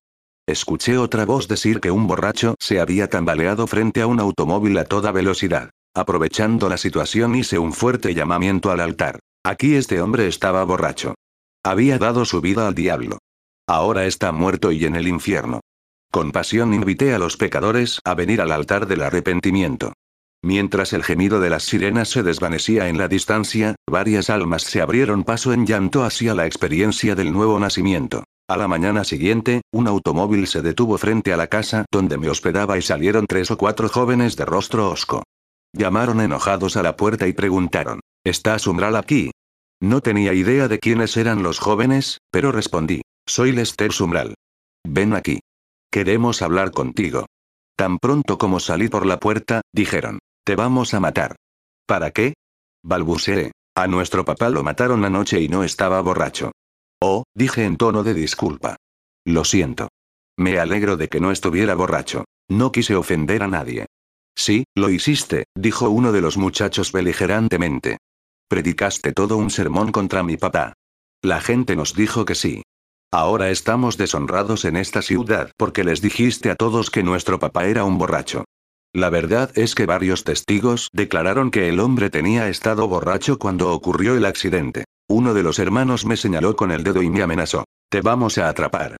Escuché 0.47 0.97
otra 0.97 1.25
voz 1.25 1.47
decir 1.47 1.81
que 1.81 1.91
un 1.91 2.07
borracho 2.07 2.55
se 2.59 2.79
había 2.79 3.09
tambaleado 3.09 3.67
frente 3.67 4.01
a 4.01 4.07
un 4.07 4.21
automóvil 4.21 4.77
a 4.77 4.85
toda 4.85 5.11
velocidad. 5.11 5.71
Aprovechando 5.93 6.69
la 6.69 6.77
situación 6.77 7.35
hice 7.35 7.59
un 7.59 7.73
fuerte 7.73 8.13
llamamiento 8.13 8.71
al 8.71 8.79
altar. 8.79 9.19
Aquí 9.43 9.75
este 9.75 9.99
hombre 10.01 10.27
estaba 10.27 10.63
borracho. 10.63 11.15
Había 11.63 11.97
dado 11.97 12.25
su 12.25 12.41
vida 12.41 12.67
al 12.67 12.75
diablo. 12.75 13.17
Ahora 13.67 14.05
está 14.05 14.31
muerto 14.31 14.71
y 14.71 14.85
en 14.85 14.95
el 14.95 15.07
infierno. 15.07 15.61
Con 16.15 16.31
pasión 16.31 16.73
invité 16.73 17.13
a 17.13 17.19
los 17.19 17.35
pecadores 17.35 17.99
a 18.05 18.13
venir 18.13 18.39
al 18.39 18.53
altar 18.53 18.87
del 18.87 19.01
arrepentimiento. 19.01 19.91
Mientras 20.41 20.93
el 20.93 21.03
gemido 21.03 21.41
de 21.41 21.49
las 21.49 21.63
sirenas 21.63 22.07
se 22.07 22.23
desvanecía 22.23 22.87
en 22.87 22.97
la 22.97 23.09
distancia, 23.09 23.75
varias 23.85 24.29
almas 24.29 24.63
se 24.63 24.81
abrieron 24.81 25.25
paso 25.25 25.51
en 25.51 25.65
llanto 25.65 26.05
hacia 26.05 26.33
la 26.33 26.45
experiencia 26.45 27.15
del 27.15 27.33
nuevo 27.33 27.59
nacimiento. 27.59 28.23
A 28.47 28.55
la 28.55 28.69
mañana 28.69 29.03
siguiente, 29.03 29.59
un 29.73 29.89
automóvil 29.89 30.47
se 30.47 30.61
detuvo 30.61 30.97
frente 30.97 31.33
a 31.33 31.35
la 31.35 31.47
casa 31.47 31.83
donde 31.91 32.17
me 32.17 32.29
hospedaba 32.29 32.77
y 32.77 32.81
salieron 32.81 33.25
tres 33.27 33.51
o 33.51 33.57
cuatro 33.57 33.89
jóvenes 33.89 34.37
de 34.37 34.45
rostro 34.45 34.89
osco. 34.89 35.23
Llamaron 35.73 36.21
enojados 36.21 36.77
a 36.77 36.81
la 36.81 36.95
puerta 36.95 37.27
y 37.27 37.33
preguntaron, 37.33 37.99
¿Está 38.23 38.57
Sumral 38.57 38.95
aquí? 38.95 39.31
No 39.81 39.99
tenía 39.99 40.31
idea 40.31 40.69
de 40.69 40.79
quiénes 40.79 41.17
eran 41.17 41.43
los 41.43 41.59
jóvenes, 41.59 42.19
pero 42.31 42.53
respondí. 42.53 43.01
Soy 43.27 43.51
Lester 43.51 43.91
Sumral. 43.91 44.33
Ven 44.87 45.13
aquí. 45.13 45.41
Queremos 45.95 46.41
hablar 46.41 46.71
contigo. 46.71 47.25
Tan 47.77 47.99
pronto 47.99 48.37
como 48.37 48.59
salí 48.59 48.89
por 48.89 49.05
la 49.05 49.17
puerta, 49.17 49.61
dijeron. 49.71 50.19
Te 50.43 50.57
vamos 50.57 50.93
a 50.93 50.99
matar. 50.99 51.37
¿Para 51.87 52.11
qué? 52.11 52.33
Balbuceé. 52.83 53.53
A 53.77 53.87
nuestro 53.87 54.25
papá 54.25 54.49
lo 54.49 54.61
mataron 54.61 55.05
anoche 55.05 55.39
y 55.39 55.47
no 55.47 55.63
estaba 55.63 56.01
borracho. 56.01 56.51
Oh, 57.01 57.23
dije 57.33 57.63
en 57.63 57.77
tono 57.77 58.03
de 58.03 58.13
disculpa. 58.13 58.75
Lo 59.25 59.45
siento. 59.45 59.87
Me 60.37 60.59
alegro 60.59 60.97
de 60.97 61.07
que 61.07 61.21
no 61.21 61.31
estuviera 61.31 61.75
borracho. 61.75 62.25
No 62.49 62.73
quise 62.73 62.97
ofender 62.97 63.41
a 63.41 63.47
nadie. 63.47 63.85
Sí, 64.35 64.65
lo 64.75 64.89
hiciste, 64.89 65.45
dijo 65.55 65.89
uno 65.89 66.11
de 66.11 66.19
los 66.19 66.35
muchachos 66.35 66.91
beligerantemente. 66.91 67.99
Predicaste 68.49 69.13
todo 69.13 69.37
un 69.37 69.49
sermón 69.49 69.93
contra 69.93 70.23
mi 70.23 70.35
papá. 70.35 70.73
La 71.21 71.39
gente 71.39 71.77
nos 71.77 71.93
dijo 71.93 72.25
que 72.25 72.35
sí. 72.35 72.63
Ahora 73.17 73.49
estamos 73.49 73.95
deshonrados 73.95 74.65
en 74.65 74.75
esta 74.75 75.01
ciudad 75.01 75.51
porque 75.55 75.85
les 75.85 76.01
dijiste 76.01 76.51
a 76.51 76.55
todos 76.55 76.89
que 76.89 77.01
nuestro 77.01 77.39
papá 77.39 77.63
era 77.63 77.85
un 77.85 77.97
borracho. 77.97 78.43
La 78.93 79.09
verdad 79.09 79.51
es 79.55 79.73
que 79.73 79.85
varios 79.85 80.25
testigos 80.25 80.89
declararon 80.91 81.49
que 81.49 81.69
el 81.69 81.79
hombre 81.79 82.09
tenía 82.09 82.49
estado 82.49 82.89
borracho 82.89 83.39
cuando 83.39 83.71
ocurrió 83.71 84.17
el 84.17 84.25
accidente. 84.25 84.83
Uno 85.07 85.33
de 85.33 85.43
los 85.43 85.59
hermanos 85.59 86.05
me 86.05 86.17
señaló 86.17 86.57
con 86.57 86.71
el 86.71 86.83
dedo 86.83 87.01
y 87.01 87.09
me 87.09 87.21
amenazó. 87.21 87.63
Te 87.89 88.01
vamos 88.01 88.37
a 88.37 88.49
atrapar. 88.49 88.97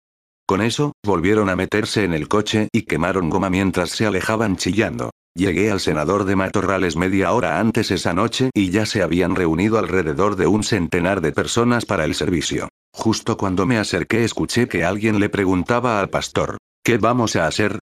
Con 0.47 0.62
eso, 0.62 0.93
volvieron 1.04 1.49
a 1.49 1.58
meterse 1.58 2.06
en 2.06 2.13
el 2.13 2.30
coche 2.30 2.69
y 2.71 2.84
quemaron 2.84 3.30
goma 3.30 3.49
mientras 3.49 3.89
se 3.89 4.06
alejaban 4.06 4.56
chillando. 4.56 5.10
Llegué 5.38 5.69
al 5.69 5.82
senador 5.82 6.24
de 6.24 6.38
Matorrales 6.38 6.95
media 6.95 7.34
hora 7.34 7.60
antes 7.60 7.91
esa 7.91 8.13
noche 8.13 8.52
y 8.54 8.69
ya 8.69 8.86
se 8.86 9.04
habían 9.04 9.36
reunido 9.36 9.78
alrededor 9.78 10.38
de 10.38 10.48
un 10.48 10.63
centenar 10.63 11.19
de 11.19 11.34
personas 11.34 11.86
para 11.86 12.06
el 12.06 12.15
servicio. 12.15 12.69
Justo 12.93 13.36
cuando 13.36 13.65
me 13.65 13.78
acerqué 13.78 14.24
escuché 14.24 14.69
que 14.69 14.86
alguien 14.86 15.19
le 15.19 15.28
preguntaba 15.28 16.00
al 16.00 16.10
pastor, 16.10 16.58
¿qué 16.86 16.98
vamos 16.98 17.36
a 17.36 17.48
hacer? 17.48 17.80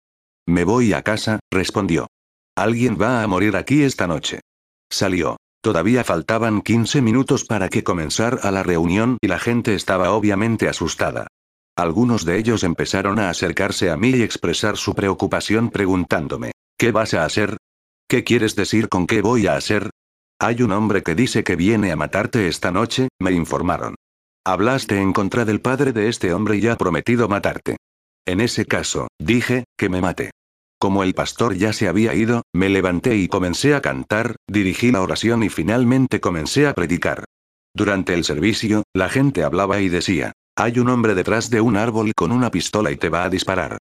Me 0.47 0.63
voy 0.63 0.93
a 0.93 1.03
casa, 1.03 1.39
respondió. 1.51 2.07
Alguien 2.55 2.97
va 2.99 3.21
a 3.21 3.27
morir 3.27 3.55
aquí 3.55 3.83
esta 3.83 4.07
noche. 4.07 4.39
Salió. 4.91 5.37
Todavía 5.61 6.03
faltaban 6.03 6.63
15 6.63 7.03
minutos 7.03 7.45
para 7.45 7.69
que 7.69 7.83
comenzara 7.83 8.49
la 8.49 8.63
reunión 8.63 9.19
y 9.21 9.27
la 9.27 9.37
gente 9.37 9.75
estaba 9.75 10.11
obviamente 10.11 10.67
asustada. 10.67 11.27
Algunos 11.77 12.25
de 12.25 12.39
ellos 12.39 12.63
empezaron 12.63 13.19
a 13.19 13.29
acercarse 13.29 13.91
a 13.91 13.95
mí 13.95 14.09
y 14.09 14.23
expresar 14.23 14.75
su 14.75 14.93
preocupación 14.93 15.69
preguntándome, 15.69 16.51
¿Qué 16.77 16.91
vas 16.91 17.13
a 17.13 17.25
hacer? 17.25 17.57
¿Qué 18.07 18.23
quieres 18.23 18.55
decir 18.55 18.89
con 18.89 19.07
qué 19.07 19.21
voy 19.21 19.47
a 19.47 19.55
hacer? 19.55 19.89
Hay 20.39 20.61
un 20.61 20.71
hombre 20.71 21.03
que 21.03 21.15
dice 21.15 21.43
que 21.43 21.55
viene 21.55 21.91
a 21.91 21.95
matarte 21.95 22.47
esta 22.47 22.71
noche, 22.71 23.07
me 23.19 23.31
informaron. 23.31 23.95
Hablaste 24.45 24.99
en 24.99 25.13
contra 25.13 25.45
del 25.45 25.61
padre 25.61 25.93
de 25.93 26.09
este 26.09 26.33
hombre 26.33 26.57
y 26.57 26.67
ha 26.67 26.75
prometido 26.75 27.29
matarte. 27.29 27.77
En 28.25 28.41
ese 28.41 28.65
caso, 28.65 29.07
dije, 29.19 29.65
que 29.77 29.89
me 29.89 30.01
mate. 30.01 30.31
Como 30.79 31.03
el 31.03 31.13
pastor 31.13 31.55
ya 31.55 31.71
se 31.71 31.87
había 31.87 32.13
ido, 32.13 32.41
me 32.53 32.67
levanté 32.67 33.15
y 33.15 33.29
comencé 33.29 33.73
a 33.73 33.81
cantar, 33.81 34.35
dirigí 34.49 34.91
la 34.91 35.01
oración 35.01 35.43
y 35.43 35.49
finalmente 35.49 36.19
comencé 36.19 36.67
a 36.67 36.73
predicar. 36.73 37.23
Durante 37.73 38.13
el 38.13 38.25
servicio, 38.25 38.83
la 38.93 39.07
gente 39.07 39.43
hablaba 39.43 39.79
y 39.79 39.87
decía, 39.87 40.33
hay 40.57 40.79
un 40.79 40.89
hombre 40.89 41.15
detrás 41.15 41.49
de 41.49 41.61
un 41.61 41.77
árbol 41.77 42.11
con 42.15 42.31
una 42.31 42.51
pistola 42.51 42.91
y 42.91 42.97
te 42.97 43.09
va 43.09 43.23
a 43.23 43.29
disparar. 43.29 43.77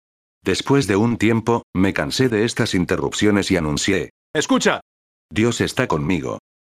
Después 0.47 0.87
de 0.87 0.95
un 0.95 1.17
tiempo, 1.17 1.63
me 1.75 1.91
cansé 1.91 2.29
de 2.29 2.45
estas 2.45 2.73
interrupciones 2.73 3.51
y 3.51 3.57
anuncié. 3.57 4.11
Escucha. 4.33 4.79
Dios 5.29 5.59
está 5.59 5.87
conmigo. 5.87 6.39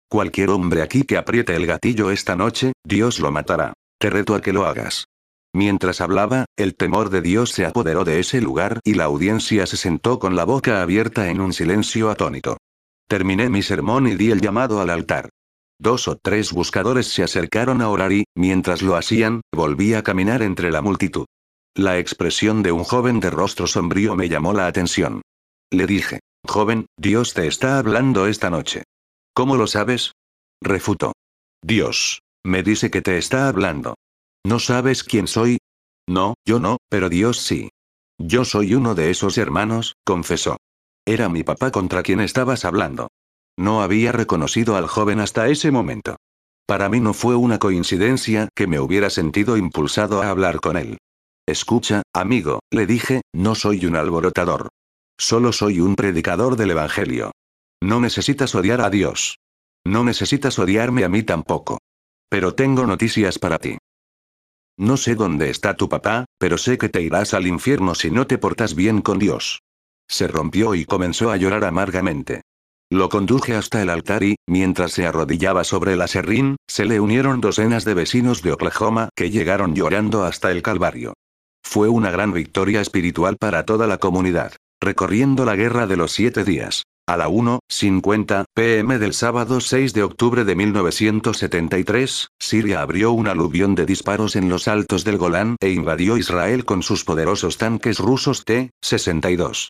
Cualquier 0.10 0.52
hombre 0.52 0.82
aquí 0.82 1.04
que 1.04 1.18
apriete 1.18 1.54
el 1.54 1.66
gatillo 1.66 2.10
esta 2.10 2.38
noche, 2.38 2.72
Dios 2.86 3.20
lo 3.20 3.30
matará. 3.30 3.74
Te 4.00 4.10
reto 4.10 4.36
a 4.36 4.42
que 4.42 4.54
lo 4.54 4.66
hagas. 4.66 5.08
Mientras 5.54 6.00
hablaba, 6.00 6.46
el 6.56 6.76
temor 6.76 7.10
de 7.10 7.22
Dios 7.22 7.50
se 7.50 7.66
apoderó 7.66 8.06
de 8.06 8.22
ese 8.22 8.40
lugar 8.40 8.80
y 8.86 8.94
la 8.94 9.04
audiencia 9.04 9.66
se 9.66 9.76
sentó 9.76 10.18
con 10.18 10.38
la 10.38 10.46
boca 10.46 10.82
abierta 10.82 11.30
en 11.30 11.42
un 11.42 11.52
silencio 11.52 12.10
atónito. 12.10 12.56
Terminé 13.10 13.50
mi 13.50 13.64
sermón 13.64 14.08
y 14.08 14.16
di 14.16 14.32
el 14.32 14.40
llamado 14.40 14.80
al 14.80 14.90
altar. 14.90 15.28
Dos 15.78 16.08
o 16.08 16.16
tres 16.16 16.54
buscadores 16.54 17.08
se 17.08 17.22
acercaron 17.22 17.82
a 17.82 17.90
orar 17.90 18.14
y, 18.14 18.24
mientras 18.34 18.82
lo 18.82 18.96
hacían, 18.96 19.42
volví 19.54 19.94
a 19.94 20.04
caminar 20.04 20.42
entre 20.42 20.72
la 20.72 20.82
multitud. 20.82 21.26
La 21.78 22.00
expresión 22.00 22.64
de 22.64 22.72
un 22.72 22.84
joven 22.84 23.20
de 23.20 23.30
rostro 23.30 23.68
sombrío 23.68 24.16
me 24.16 24.30
llamó 24.30 24.52
la 24.52 24.66
atención. 24.66 25.22
Le 25.72 25.86
dije, 25.86 26.22
joven, 26.48 26.88
Dios 26.98 27.36
te 27.36 27.46
está 27.46 27.78
hablando 27.78 28.26
esta 28.26 28.50
noche. 28.50 28.82
¿Cómo 29.36 29.58
lo 29.58 29.68
sabes? 29.68 30.14
Refutó. 30.60 31.14
Dios. 31.64 32.24
Me 32.44 32.64
dice 32.64 32.90
que 32.90 33.04
te 33.04 33.20
está 33.20 33.48
hablando. 33.48 33.94
¿No 34.44 34.58
sabes 34.58 35.04
quién 35.04 35.28
soy? 35.28 35.60
No, 36.10 36.34
yo 36.48 36.60
no, 36.60 36.78
pero 36.90 37.10
Dios 37.10 37.38
sí. 37.38 37.70
Yo 38.18 38.44
soy 38.44 38.74
uno 38.74 38.96
de 38.96 39.12
esos 39.12 39.38
hermanos, 39.38 39.98
confesó. 40.04 40.58
Era 41.06 41.30
mi 41.30 41.44
papá 41.44 41.70
contra 41.70 42.02
quien 42.02 42.22
estabas 42.22 42.66
hablando. 42.66 43.10
No 43.56 43.84
había 43.84 44.12
reconocido 44.12 44.78
al 44.78 44.88
joven 44.88 45.20
hasta 45.20 45.48
ese 45.48 45.70
momento. 45.70 46.16
Para 46.66 46.90
mí 46.90 47.02
no 47.02 47.14
fue 47.14 47.36
una 47.36 47.60
coincidencia 47.60 48.50
que 48.56 48.66
me 48.66 48.80
hubiera 48.80 49.12
sentido 49.12 49.58
impulsado 49.58 50.24
a 50.24 50.32
hablar 50.32 50.60
con 50.60 50.76
él. 50.76 50.98
Escucha, 51.48 52.02
amigo, 52.14 52.60
le 52.72 52.86
dije, 52.86 53.22
no 53.34 53.56
soy 53.56 53.86
un 53.86 53.96
alborotador. 53.96 54.68
Solo 55.18 55.54
soy 55.54 55.80
un 55.80 55.96
predicador 55.96 56.58
del 56.58 56.72
Evangelio. 56.72 57.32
No 57.82 58.02
necesitas 58.02 58.54
odiar 58.54 58.82
a 58.82 58.90
Dios. 58.90 59.38
No 59.86 60.04
necesitas 60.04 60.60
odiarme 60.60 61.06
a 61.06 61.10
mí 61.10 61.24
tampoco. 61.24 61.80
Pero 62.30 62.54
tengo 62.54 62.86
noticias 62.86 63.40
para 63.40 63.60
ti. 63.60 63.78
No 64.78 64.98
sé 64.98 65.16
dónde 65.16 65.50
está 65.50 65.76
tu 65.78 65.88
papá, 65.88 66.26
pero 66.38 66.58
sé 66.58 66.78
que 66.78 66.90
te 66.90 67.02
irás 67.02 67.34
al 67.34 67.48
infierno 67.48 67.96
si 67.96 68.12
no 68.12 68.28
te 68.28 68.38
portas 68.38 68.76
bien 68.76 69.02
con 69.02 69.18
Dios. 69.18 69.62
Se 70.10 70.28
rompió 70.28 70.76
y 70.76 70.84
comenzó 70.84 71.32
a 71.32 71.38
llorar 71.38 71.64
amargamente. 71.64 72.42
Lo 72.90 73.08
conduje 73.08 73.56
hasta 73.56 73.82
el 73.82 73.90
altar 73.90 74.24
y, 74.24 74.36
mientras 74.48 74.92
se 74.92 75.08
arrodillaba 75.08 75.64
sobre 75.64 75.94
el 75.94 76.02
aserrín, 76.02 76.58
se 76.68 76.84
le 76.84 77.00
unieron 77.00 77.40
docenas 77.40 77.86
de 77.86 77.94
vecinos 77.94 78.42
de 78.42 78.52
Oklahoma 78.52 79.10
que 79.16 79.32
llegaron 79.32 79.76
llorando 79.76 80.26
hasta 80.26 80.52
el 80.52 80.62
Calvario. 80.62 81.14
Fue 81.70 81.90
una 81.90 82.12
gran 82.12 82.32
victoria 82.32 82.80
espiritual 82.80 83.36
para 83.36 83.66
toda 83.66 83.88
la 83.88 83.98
comunidad. 83.98 84.54
Recorriendo 84.82 85.44
la 85.44 85.58
guerra 85.58 85.86
de 85.86 85.98
los 85.98 86.14
siete 86.14 86.46
días. 86.46 86.84
A 87.06 87.18
la 87.18 87.28
1.50 87.28 88.46
pm 88.56 88.98
del 89.00 89.14
sábado 89.14 89.60
6 89.60 89.94
de 89.94 90.04
octubre 90.04 90.46
de 90.46 90.56
1973, 90.56 92.30
Siria 92.40 92.82
abrió 92.82 93.12
un 93.12 93.28
aluvión 93.28 93.76
de 93.76 93.86
disparos 93.86 94.38
en 94.38 94.48
los 94.48 94.70
altos 94.70 95.04
del 95.04 95.18
Golán 95.18 95.58
e 95.60 95.72
invadió 95.72 96.18
Israel 96.18 96.64
con 96.64 96.84
sus 96.84 97.04
poderosos 97.04 97.58
tanques 97.58 98.00
rusos 98.00 98.46
T-62. 98.46 99.68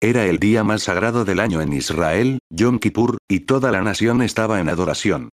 Era 0.00 0.26
el 0.26 0.38
día 0.38 0.62
más 0.62 0.84
sagrado 0.84 1.24
del 1.24 1.40
año 1.40 1.60
en 1.60 1.72
Israel, 1.72 2.38
Yom 2.48 2.78
Kippur, 2.78 3.18
y 3.28 3.40
toda 3.40 3.72
la 3.72 3.82
nación 3.82 4.22
estaba 4.22 4.60
en 4.60 4.68
adoración. 4.68 5.30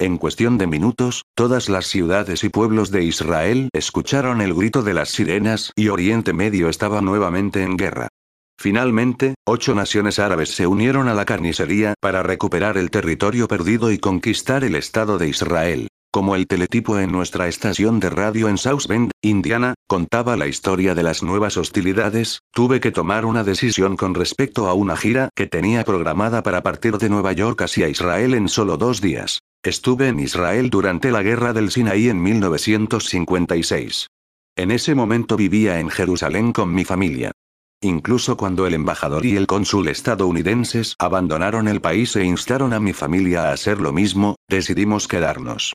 En 0.00 0.16
cuestión 0.16 0.56
de 0.56 0.66
minutos, 0.66 1.26
todas 1.34 1.68
las 1.68 1.86
ciudades 1.86 2.42
y 2.42 2.48
pueblos 2.48 2.90
de 2.90 3.04
Israel 3.04 3.68
escucharon 3.74 4.40
el 4.40 4.54
grito 4.54 4.82
de 4.82 4.94
las 4.94 5.10
sirenas 5.10 5.74
y 5.76 5.88
Oriente 5.88 6.32
Medio 6.32 6.70
estaba 6.70 7.02
nuevamente 7.02 7.62
en 7.62 7.76
guerra. 7.76 8.08
Finalmente, 8.58 9.34
ocho 9.46 9.74
naciones 9.74 10.18
árabes 10.18 10.54
se 10.54 10.66
unieron 10.66 11.08
a 11.08 11.12
la 11.12 11.26
carnicería 11.26 11.92
para 12.00 12.22
recuperar 12.22 12.78
el 12.78 12.90
territorio 12.90 13.46
perdido 13.46 13.92
y 13.92 13.98
conquistar 13.98 14.64
el 14.64 14.74
Estado 14.74 15.18
de 15.18 15.28
Israel. 15.28 15.88
Como 16.10 16.34
el 16.34 16.46
teletipo 16.46 16.98
en 16.98 17.12
nuestra 17.12 17.46
estación 17.46 18.00
de 18.00 18.08
radio 18.08 18.48
en 18.48 18.56
South 18.56 18.86
Bend, 18.88 19.10
Indiana, 19.20 19.74
contaba 19.86 20.34
la 20.38 20.46
historia 20.46 20.94
de 20.94 21.02
las 21.02 21.22
nuevas 21.22 21.58
hostilidades, 21.58 22.40
tuve 22.54 22.80
que 22.80 22.90
tomar 22.90 23.26
una 23.26 23.44
decisión 23.44 23.98
con 23.98 24.14
respecto 24.14 24.66
a 24.66 24.72
una 24.72 24.96
gira 24.96 25.28
que 25.36 25.46
tenía 25.46 25.84
programada 25.84 26.42
para 26.42 26.62
partir 26.62 26.96
de 26.96 27.10
Nueva 27.10 27.34
York 27.34 27.60
hacia 27.60 27.90
Israel 27.90 28.32
en 28.32 28.48
solo 28.48 28.78
dos 28.78 29.02
días. 29.02 29.40
Estuve 29.62 30.08
en 30.08 30.18
Israel 30.20 30.70
durante 30.70 31.10
la 31.10 31.22
guerra 31.22 31.52
del 31.52 31.70
Sinaí 31.70 32.08
en 32.08 32.22
1956. 32.22 34.06
En 34.56 34.70
ese 34.70 34.94
momento 34.94 35.36
vivía 35.36 35.80
en 35.80 35.90
Jerusalén 35.90 36.52
con 36.52 36.72
mi 36.74 36.86
familia. 36.86 37.32
Incluso 37.82 38.38
cuando 38.38 38.66
el 38.66 38.72
embajador 38.72 39.26
y 39.26 39.36
el 39.36 39.46
cónsul 39.46 39.88
estadounidenses 39.88 40.94
abandonaron 40.98 41.68
el 41.68 41.82
país 41.82 42.16
e 42.16 42.24
instaron 42.24 42.72
a 42.72 42.80
mi 42.80 42.94
familia 42.94 43.50
a 43.50 43.52
hacer 43.52 43.80
lo 43.80 43.92
mismo, 43.92 44.36
decidimos 44.48 45.06
quedarnos. 45.06 45.74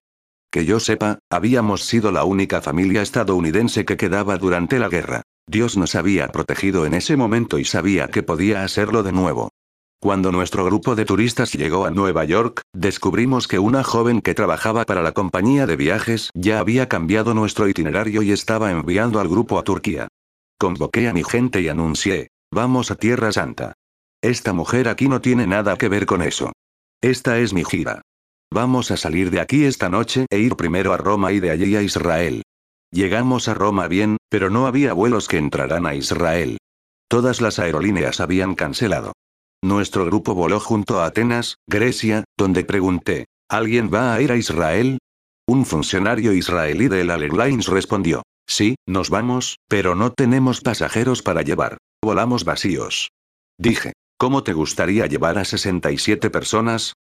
Que 0.52 0.66
yo 0.66 0.80
sepa, 0.80 1.20
habíamos 1.30 1.84
sido 1.84 2.12
la 2.12 2.24
única 2.24 2.64
familia 2.64 3.04
estadounidense 3.04 3.86
que 3.86 3.98
quedaba 3.98 4.38
durante 4.38 4.80
la 4.80 4.90
guerra. 4.90 5.22
Dios 5.48 5.78
nos 5.78 5.94
había 5.94 6.30
protegido 6.30 6.88
en 6.88 6.96
ese 6.96 7.18
momento 7.18 7.60
y 7.60 7.66
sabía 7.66 8.08
que 8.08 8.24
podía 8.24 8.64
hacerlo 8.64 9.04
de 9.04 9.12
nuevo. 9.12 9.52
Cuando 10.06 10.32
nuestro 10.32 10.64
grupo 10.64 10.94
de 10.94 11.04
turistas 11.04 11.54
llegó 11.54 11.88
a 11.88 11.90
Nueva 11.90 12.26
York, 12.26 12.62
descubrimos 12.76 13.48
que 13.48 13.58
una 13.58 13.84
joven 13.84 14.22
que 14.22 14.36
trabajaba 14.36 14.84
para 14.84 15.02
la 15.02 15.14
compañía 15.14 15.66
de 15.66 15.78
viajes 15.78 16.30
ya 16.36 16.60
había 16.60 16.88
cambiado 16.88 17.34
nuestro 17.34 17.68
itinerario 17.68 18.22
y 18.22 18.32
estaba 18.32 18.70
enviando 18.70 19.20
al 19.20 19.28
grupo 19.28 19.58
a 19.58 19.64
Turquía. 19.64 20.08
Convoqué 20.60 21.08
a 21.08 21.14
mi 21.14 21.24
gente 21.24 21.60
y 21.60 21.70
anuncié, 21.70 22.28
vamos 22.54 22.92
a 22.92 22.96
Tierra 22.98 23.32
Santa. 23.32 23.74
Esta 24.22 24.54
mujer 24.54 24.90
aquí 24.90 25.08
no 25.08 25.22
tiene 25.22 25.48
nada 25.48 25.76
que 25.76 25.90
ver 25.90 26.06
con 26.06 26.22
eso. 26.22 26.52
Esta 27.02 27.40
es 27.40 27.56
mi 27.56 27.66
gira. 27.66 28.04
Vamos 28.54 28.92
a 28.92 28.98
salir 28.98 29.32
de 29.32 29.40
aquí 29.40 29.66
esta 29.66 29.90
noche 29.90 30.28
e 30.30 30.38
ir 30.38 30.56
primero 30.56 30.94
a 30.94 30.98
Roma 30.98 31.32
y 31.32 31.40
de 31.40 31.50
allí 31.50 31.76
a 31.76 31.82
Israel. 31.82 32.44
Llegamos 32.92 33.48
a 33.48 33.56
Roma 33.56 33.88
bien, 33.88 34.18
pero 34.30 34.52
no 34.52 34.68
había 34.68 34.94
vuelos 34.94 35.28
que 35.28 35.40
entraran 35.40 35.88
a 35.88 35.96
Israel. 35.96 36.60
Todas 37.08 37.42
las 37.42 37.58
aerolíneas 37.58 38.20
habían 38.20 38.54
cancelado. 38.54 39.14
Nuestro 39.66 40.06
grupo 40.06 40.36
voló 40.36 40.60
junto 40.60 41.02
a 41.02 41.08
Atenas, 41.08 41.56
Grecia, 41.68 42.24
donde 42.38 42.64
pregunté, 42.64 43.26
¿alguien 43.50 43.90
va 43.92 44.14
a 44.14 44.22
ir 44.22 44.32
a 44.32 44.38
Israel? 44.38 45.00
Un 45.48 45.66
funcionario 45.66 46.34
israelí 46.34 46.88
de 46.88 47.04
la 47.04 47.16
Airlines 47.16 47.66
respondió, 47.66 48.22
sí, 48.48 48.76
nos 48.88 49.10
vamos, 49.10 49.58
pero 49.68 49.96
no 49.96 50.14
tenemos 50.14 50.62
pasajeros 50.62 51.24
para 51.24 51.42
llevar. 51.42 51.78
Volamos 52.00 52.44
vacíos. 52.46 53.10
Dije, 53.58 53.94
¿Cómo 54.20 54.44
te 54.44 54.54
gustaría 54.54 55.08
llevar 55.08 55.40
a 55.40 55.46
67 55.46 56.30
personas? 56.30 56.94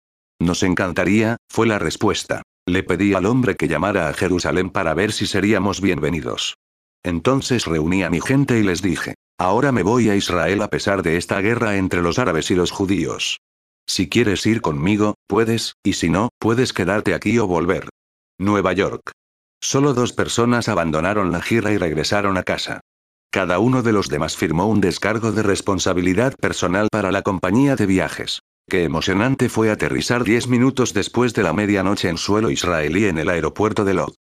Nos 0.40 0.62
encantaría, 0.62 1.38
fue 1.50 1.66
la 1.66 1.80
respuesta. 1.80 2.42
Le 2.64 2.84
pedí 2.84 3.12
al 3.12 3.26
hombre 3.26 3.56
que 3.56 3.66
llamara 3.66 4.08
a 4.08 4.14
Jerusalén 4.14 4.70
para 4.70 4.94
ver 4.94 5.10
si 5.10 5.26
seríamos 5.26 5.80
bienvenidos. 5.80 6.54
Entonces 7.02 7.66
reuní 7.66 8.04
a 8.04 8.10
mi 8.10 8.20
gente 8.20 8.58
y 8.60 8.62
les 8.62 8.82
dije, 8.82 9.14
ahora 9.38 9.72
me 9.72 9.82
voy 9.82 10.08
a 10.10 10.16
Israel 10.16 10.62
a 10.62 10.68
pesar 10.68 11.02
de 11.02 11.16
esta 11.16 11.40
guerra 11.40 11.76
entre 11.76 12.02
los 12.02 12.18
árabes 12.18 12.50
y 12.50 12.54
los 12.54 12.70
judíos. 12.70 13.40
Si 13.86 14.08
quieres 14.08 14.46
ir 14.46 14.60
conmigo, 14.60 15.14
puedes, 15.26 15.74
y 15.82 15.94
si 15.94 16.08
no, 16.08 16.28
puedes 16.38 16.72
quedarte 16.72 17.14
aquí 17.14 17.38
o 17.38 17.46
volver. 17.46 17.88
Nueva 18.38 18.72
York. 18.72 19.12
Solo 19.60 19.94
dos 19.94 20.12
personas 20.12 20.68
abandonaron 20.68 21.30
la 21.30 21.40
gira 21.40 21.72
y 21.72 21.78
regresaron 21.78 22.36
a 22.36 22.42
casa. 22.42 22.80
Cada 23.30 23.58
uno 23.58 23.82
de 23.82 23.92
los 23.92 24.08
demás 24.08 24.36
firmó 24.36 24.66
un 24.66 24.80
descargo 24.80 25.32
de 25.32 25.42
responsabilidad 25.42 26.34
personal 26.36 26.88
para 26.90 27.10
la 27.12 27.22
compañía 27.22 27.76
de 27.76 27.86
viajes. 27.86 28.40
Qué 28.68 28.84
emocionante 28.84 29.48
fue 29.48 29.70
aterrizar 29.70 30.24
10 30.24 30.48
minutos 30.48 30.92
después 30.94 31.32
de 31.34 31.42
la 31.42 31.52
medianoche 31.52 32.08
en 32.08 32.18
suelo 32.18 32.50
israelí 32.50 33.06
en 33.06 33.18
el 33.18 33.28
aeropuerto 33.28 33.84
de 33.84 33.94
Lod. 33.94 34.14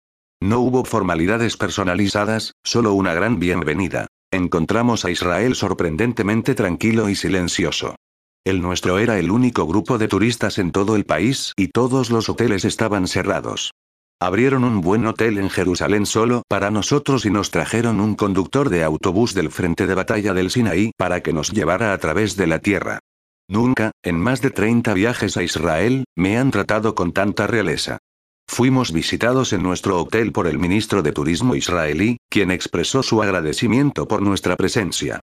No 0.41 0.61
hubo 0.61 0.85
formalidades 0.85 1.57
personalizadas, 1.57 2.53
solo 2.63 2.93
una 2.93 3.15
gran 3.15 3.39
bienvenida. 3.39 4.07
Encontramos 4.31 5.07
a 5.07 5.11
Israel 5.11 5.55
sorprendentemente 5.55 6.55
tranquilo 6.55 7.09
y 7.09 7.15
silencioso. 7.15 7.97
El 8.45 8.61
nuestro 8.61 8.99
era 8.99 9.19
el 9.19 9.31
único 9.31 9.67
grupo 9.67 9.97
de 9.97 10.07
turistas 10.07 10.59
en 10.59 10.71
todo 10.71 10.97
el 10.97 11.07
país 11.07 11.55
y 11.57 11.69
todos 11.69 12.11
los 12.11 12.29
hoteles 12.29 12.67
estaban 12.67 13.09
cerrados. 13.09 13.73
Abrieron 14.21 14.65
un 14.65 14.83
buen 14.83 15.07
hotel 15.07 15.39
en 15.39 15.49
Jerusalén 15.49 16.05
solo 16.05 16.43
para 16.47 16.71
nosotros 16.71 17.25
y 17.25 17.31
nos 17.31 17.51
trajeron 17.51 18.01
un 18.01 18.17
conductor 18.17 18.69
de 18.69 18.85
autobús 18.85 19.33
del 19.33 19.51
frente 19.51 19.87
de 19.87 19.95
batalla 19.95 20.35
del 20.35 20.51
Sinaí 20.51 20.91
para 20.99 21.23
que 21.23 21.33
nos 21.33 21.51
llevara 21.51 21.95
a 21.95 21.99
través 21.99 22.37
de 22.37 22.49
la 22.49 22.59
tierra. 22.59 22.99
Nunca, 23.49 23.93
en 24.03 24.21
más 24.21 24.43
de 24.43 24.51
30 24.51 24.93
viajes 24.93 25.39
a 25.39 25.43
Israel, 25.43 26.05
me 26.17 26.37
han 26.37 26.51
tratado 26.51 26.95
con 26.95 27.13
tanta 27.13 27.47
realeza. 27.47 27.98
Fuimos 28.59 28.91
visitados 28.91 29.53
en 29.53 29.63
nuestro 29.63 30.03
hotel 30.03 30.33
por 30.33 30.49
el 30.49 30.59
ministro 30.59 31.01
de 31.05 31.13
Turismo 31.13 31.55
israelí, 31.55 32.17
quien 32.29 32.51
expresó 32.51 33.05
su 33.05 33.23
agradecimiento 33.23 34.09
por 34.09 34.21
nuestra 34.21 34.57
presencia. 34.57 35.21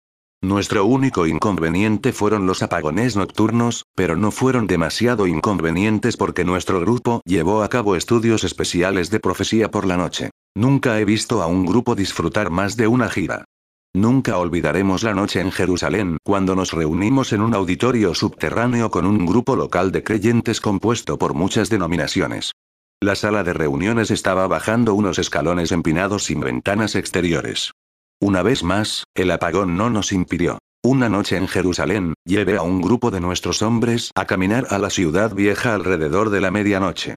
Nuestro 0.42 0.84
único 0.84 1.28
inconveniente 1.28 2.12
fueron 2.12 2.48
los 2.48 2.60
apagones 2.60 3.14
nocturnos, 3.14 3.84
pero 3.94 4.16
no 4.16 4.32
fueron 4.32 4.66
demasiado 4.66 5.28
inconvenientes 5.28 6.16
porque 6.16 6.44
nuestro 6.44 6.80
grupo 6.80 7.22
llevó 7.24 7.62
a 7.62 7.68
cabo 7.68 7.94
estudios 7.94 8.42
especiales 8.42 9.10
de 9.10 9.20
profecía 9.20 9.70
por 9.70 9.86
la 9.86 9.96
noche. 9.96 10.30
Nunca 10.56 10.98
he 10.98 11.04
visto 11.04 11.40
a 11.40 11.46
un 11.46 11.66
grupo 11.66 11.94
disfrutar 11.94 12.50
más 12.50 12.76
de 12.76 12.88
una 12.88 13.08
gira. 13.08 13.44
Nunca 13.94 14.38
olvidaremos 14.38 15.04
la 15.04 15.14
noche 15.14 15.40
en 15.40 15.52
Jerusalén 15.52 16.18
cuando 16.24 16.56
nos 16.56 16.72
reunimos 16.72 17.32
en 17.32 17.42
un 17.42 17.54
auditorio 17.54 18.12
subterráneo 18.12 18.90
con 18.90 19.06
un 19.06 19.24
grupo 19.24 19.54
local 19.54 19.92
de 19.92 20.02
creyentes 20.02 20.60
compuesto 20.60 21.16
por 21.16 21.34
muchas 21.34 21.70
denominaciones. 21.70 22.50
La 23.02 23.14
sala 23.14 23.44
de 23.44 23.54
reuniones 23.54 24.10
estaba 24.10 24.46
bajando 24.46 24.92
unos 24.92 25.18
escalones 25.18 25.72
empinados 25.72 26.24
sin 26.24 26.40
ventanas 26.40 26.94
exteriores. 26.94 27.72
Una 28.20 28.42
vez 28.42 28.62
más, 28.62 29.04
el 29.14 29.30
apagón 29.30 29.78
no 29.78 29.88
nos 29.88 30.12
impidió. 30.12 30.58
Una 30.84 31.08
noche 31.08 31.38
en 31.38 31.48
Jerusalén, 31.48 32.12
llevé 32.26 32.58
a 32.58 32.62
un 32.62 32.82
grupo 32.82 33.10
de 33.10 33.20
nuestros 33.20 33.62
hombres 33.62 34.10
a 34.14 34.26
caminar 34.26 34.66
a 34.68 34.78
la 34.78 34.90
ciudad 34.90 35.34
vieja 35.34 35.74
alrededor 35.74 36.28
de 36.28 36.42
la 36.42 36.50
medianoche. 36.50 37.14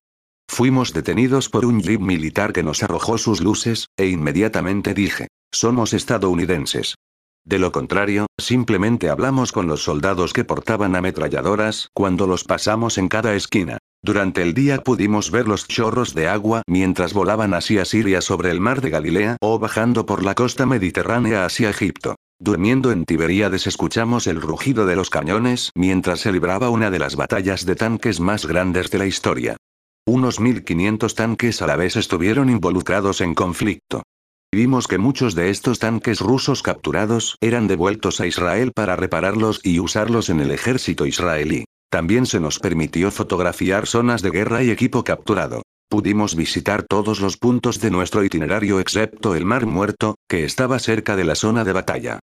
Fuimos 0.48 0.94
detenidos 0.94 1.50
por 1.50 1.66
un 1.66 1.82
jeep 1.82 2.00
militar 2.00 2.54
que 2.54 2.64
nos 2.64 2.82
arrojó 2.82 3.18
sus 3.18 3.42
luces, 3.42 3.88
e 3.98 4.08
inmediatamente 4.08 4.94
dije, 4.94 5.28
somos 5.52 5.92
estadounidenses. 5.92 6.96
De 7.44 7.60
lo 7.60 7.74
contrario, 7.74 8.28
simplemente 8.40 9.10
hablamos 9.10 9.52
con 9.52 9.68
los 9.68 9.84
soldados 9.84 10.32
que 10.32 10.46
portaban 10.46 10.96
ametralladoras 10.96 11.90
cuando 11.94 12.26
los 12.26 12.46
pasamos 12.46 12.98
en 12.98 13.10
cada 13.10 13.36
esquina. 13.36 13.80
Durante 14.06 14.42
el 14.42 14.54
día 14.54 14.84
pudimos 14.84 15.32
ver 15.32 15.48
los 15.48 15.66
chorros 15.66 16.14
de 16.14 16.28
agua 16.28 16.62
mientras 16.68 17.14
volaban 17.14 17.54
hacia 17.54 17.86
Siria 17.86 18.20
sobre 18.20 18.52
el 18.52 18.60
mar 18.60 18.82
de 18.82 18.90
Galilea 18.90 19.38
o 19.40 19.60
bajando 19.60 20.06
por 20.06 20.26
la 20.26 20.36
costa 20.36 20.66
mediterránea 20.66 21.46
hacia 21.46 21.70
Egipto. 21.70 22.18
Durmiendo 22.38 22.92
en 22.92 23.06
Tiberíades 23.06 23.66
escuchamos 23.66 24.28
el 24.28 24.42
rugido 24.42 24.86
de 24.86 24.98
los 24.98 25.10
cañones 25.10 25.72
mientras 25.74 26.20
se 26.20 26.34
libraba 26.34 26.70
una 26.70 26.92
de 26.92 27.00
las 27.00 27.16
batallas 27.16 27.66
de 27.66 27.78
tanques 27.78 28.20
más 28.20 28.46
grandes 28.46 28.92
de 28.92 28.98
la 28.98 29.06
historia. 29.06 29.56
Unos 30.06 30.42
1500 30.42 31.16
tanques 31.16 31.62
a 31.62 31.68
la 31.68 31.78
vez 31.78 31.96
estuvieron 31.96 32.50
involucrados 32.50 33.22
en 33.22 33.34
conflicto. 33.34 34.04
Vimos 34.52 34.90
que 34.90 34.98
muchos 34.98 35.34
de 35.34 35.50
estos 35.50 35.80
tanques 35.80 36.20
rusos 36.20 36.62
capturados 36.62 37.38
eran 37.40 37.68
devueltos 37.70 38.20
a 38.20 38.28
Israel 38.28 38.74
para 38.76 38.98
repararlos 38.98 39.62
y 39.64 39.80
usarlos 39.80 40.30
en 40.30 40.42
el 40.42 40.52
ejército 40.52 41.06
israelí. 41.06 41.64
También 41.94 42.26
se 42.26 42.40
nos 42.40 42.58
permitió 42.58 43.12
fotografiar 43.12 43.86
zonas 43.86 44.24
de 44.24 44.32
guerra 44.32 44.64
y 44.64 44.72
equipo 44.72 45.04
capturado. 45.04 45.62
Pudimos 45.92 46.36
visitar 46.36 46.82
todos 46.90 47.20
los 47.20 47.38
puntos 47.38 47.80
de 47.80 47.92
nuestro 47.92 48.24
itinerario 48.24 48.80
excepto 48.80 49.36
el 49.36 49.46
Mar 49.46 49.68
Muerto, 49.68 50.16
que 50.28 50.44
estaba 50.44 50.80
cerca 50.80 51.16
de 51.16 51.24
la 51.24 51.36
zona 51.36 51.64
de 51.64 51.72
batalla. 51.72 52.18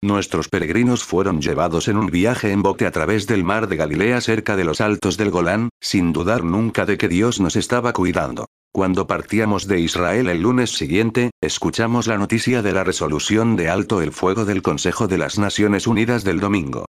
Nuestros 0.00 0.48
peregrinos 0.48 1.02
fueron 1.02 1.40
llevados 1.42 1.88
en 1.88 1.96
un 1.96 2.06
viaje 2.06 2.52
en 2.52 2.62
bote 2.62 2.86
a 2.86 2.92
través 2.92 3.26
del 3.26 3.42
mar 3.42 3.66
de 3.66 3.74
Galilea 3.74 4.20
cerca 4.20 4.54
de 4.54 4.62
los 4.62 4.80
altos 4.80 5.16
del 5.16 5.32
Golán, 5.32 5.70
sin 5.80 6.12
dudar 6.12 6.44
nunca 6.44 6.86
de 6.86 6.96
que 6.96 7.08
Dios 7.08 7.40
nos 7.40 7.56
estaba 7.56 7.92
cuidando. 7.92 8.46
Cuando 8.70 9.08
partíamos 9.08 9.66
de 9.66 9.80
Israel 9.80 10.28
el 10.28 10.42
lunes 10.42 10.70
siguiente, 10.70 11.32
escuchamos 11.40 12.06
la 12.06 12.16
noticia 12.16 12.62
de 12.62 12.70
la 12.70 12.84
resolución 12.84 13.56
de 13.56 13.70
alto 13.70 14.02
el 14.02 14.12
fuego 14.12 14.44
del 14.44 14.62
Consejo 14.62 15.08
de 15.08 15.18
las 15.18 15.36
Naciones 15.36 15.88
Unidas 15.88 16.22
del 16.22 16.38
domingo. 16.38 16.86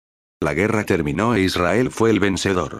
La 0.42 0.54
guerra 0.54 0.84
terminó 0.84 1.34
e 1.36 1.42
Israel 1.42 1.90
fue 1.90 2.10
el 2.10 2.18
vencedor. 2.18 2.78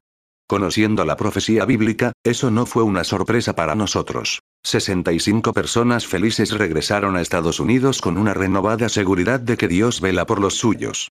Conociendo 0.49 1.05
la 1.05 1.17
profecía 1.17 1.65
bíblica, 1.65 2.13
eso 2.25 2.51
no 2.51 2.67
fue 2.67 2.83
una 2.83 3.05
sorpresa 3.05 3.55
para 3.55 3.77
nosotros. 3.77 4.41
65 4.65 5.53
personas 5.53 6.07
felices 6.07 6.51
regresaron 6.51 7.17
a 7.17 7.21
Estados 7.21 7.61
Unidos 7.61 8.01
con 8.01 8.19
una 8.19 8.35
renovada 8.35 8.89
seguridad 8.89 9.41
de 9.41 9.57
que 9.57 9.69
Dios 9.69 10.01
vela 10.01 10.27
por 10.27 10.41
los 10.41 10.55
suyos. 10.55 11.09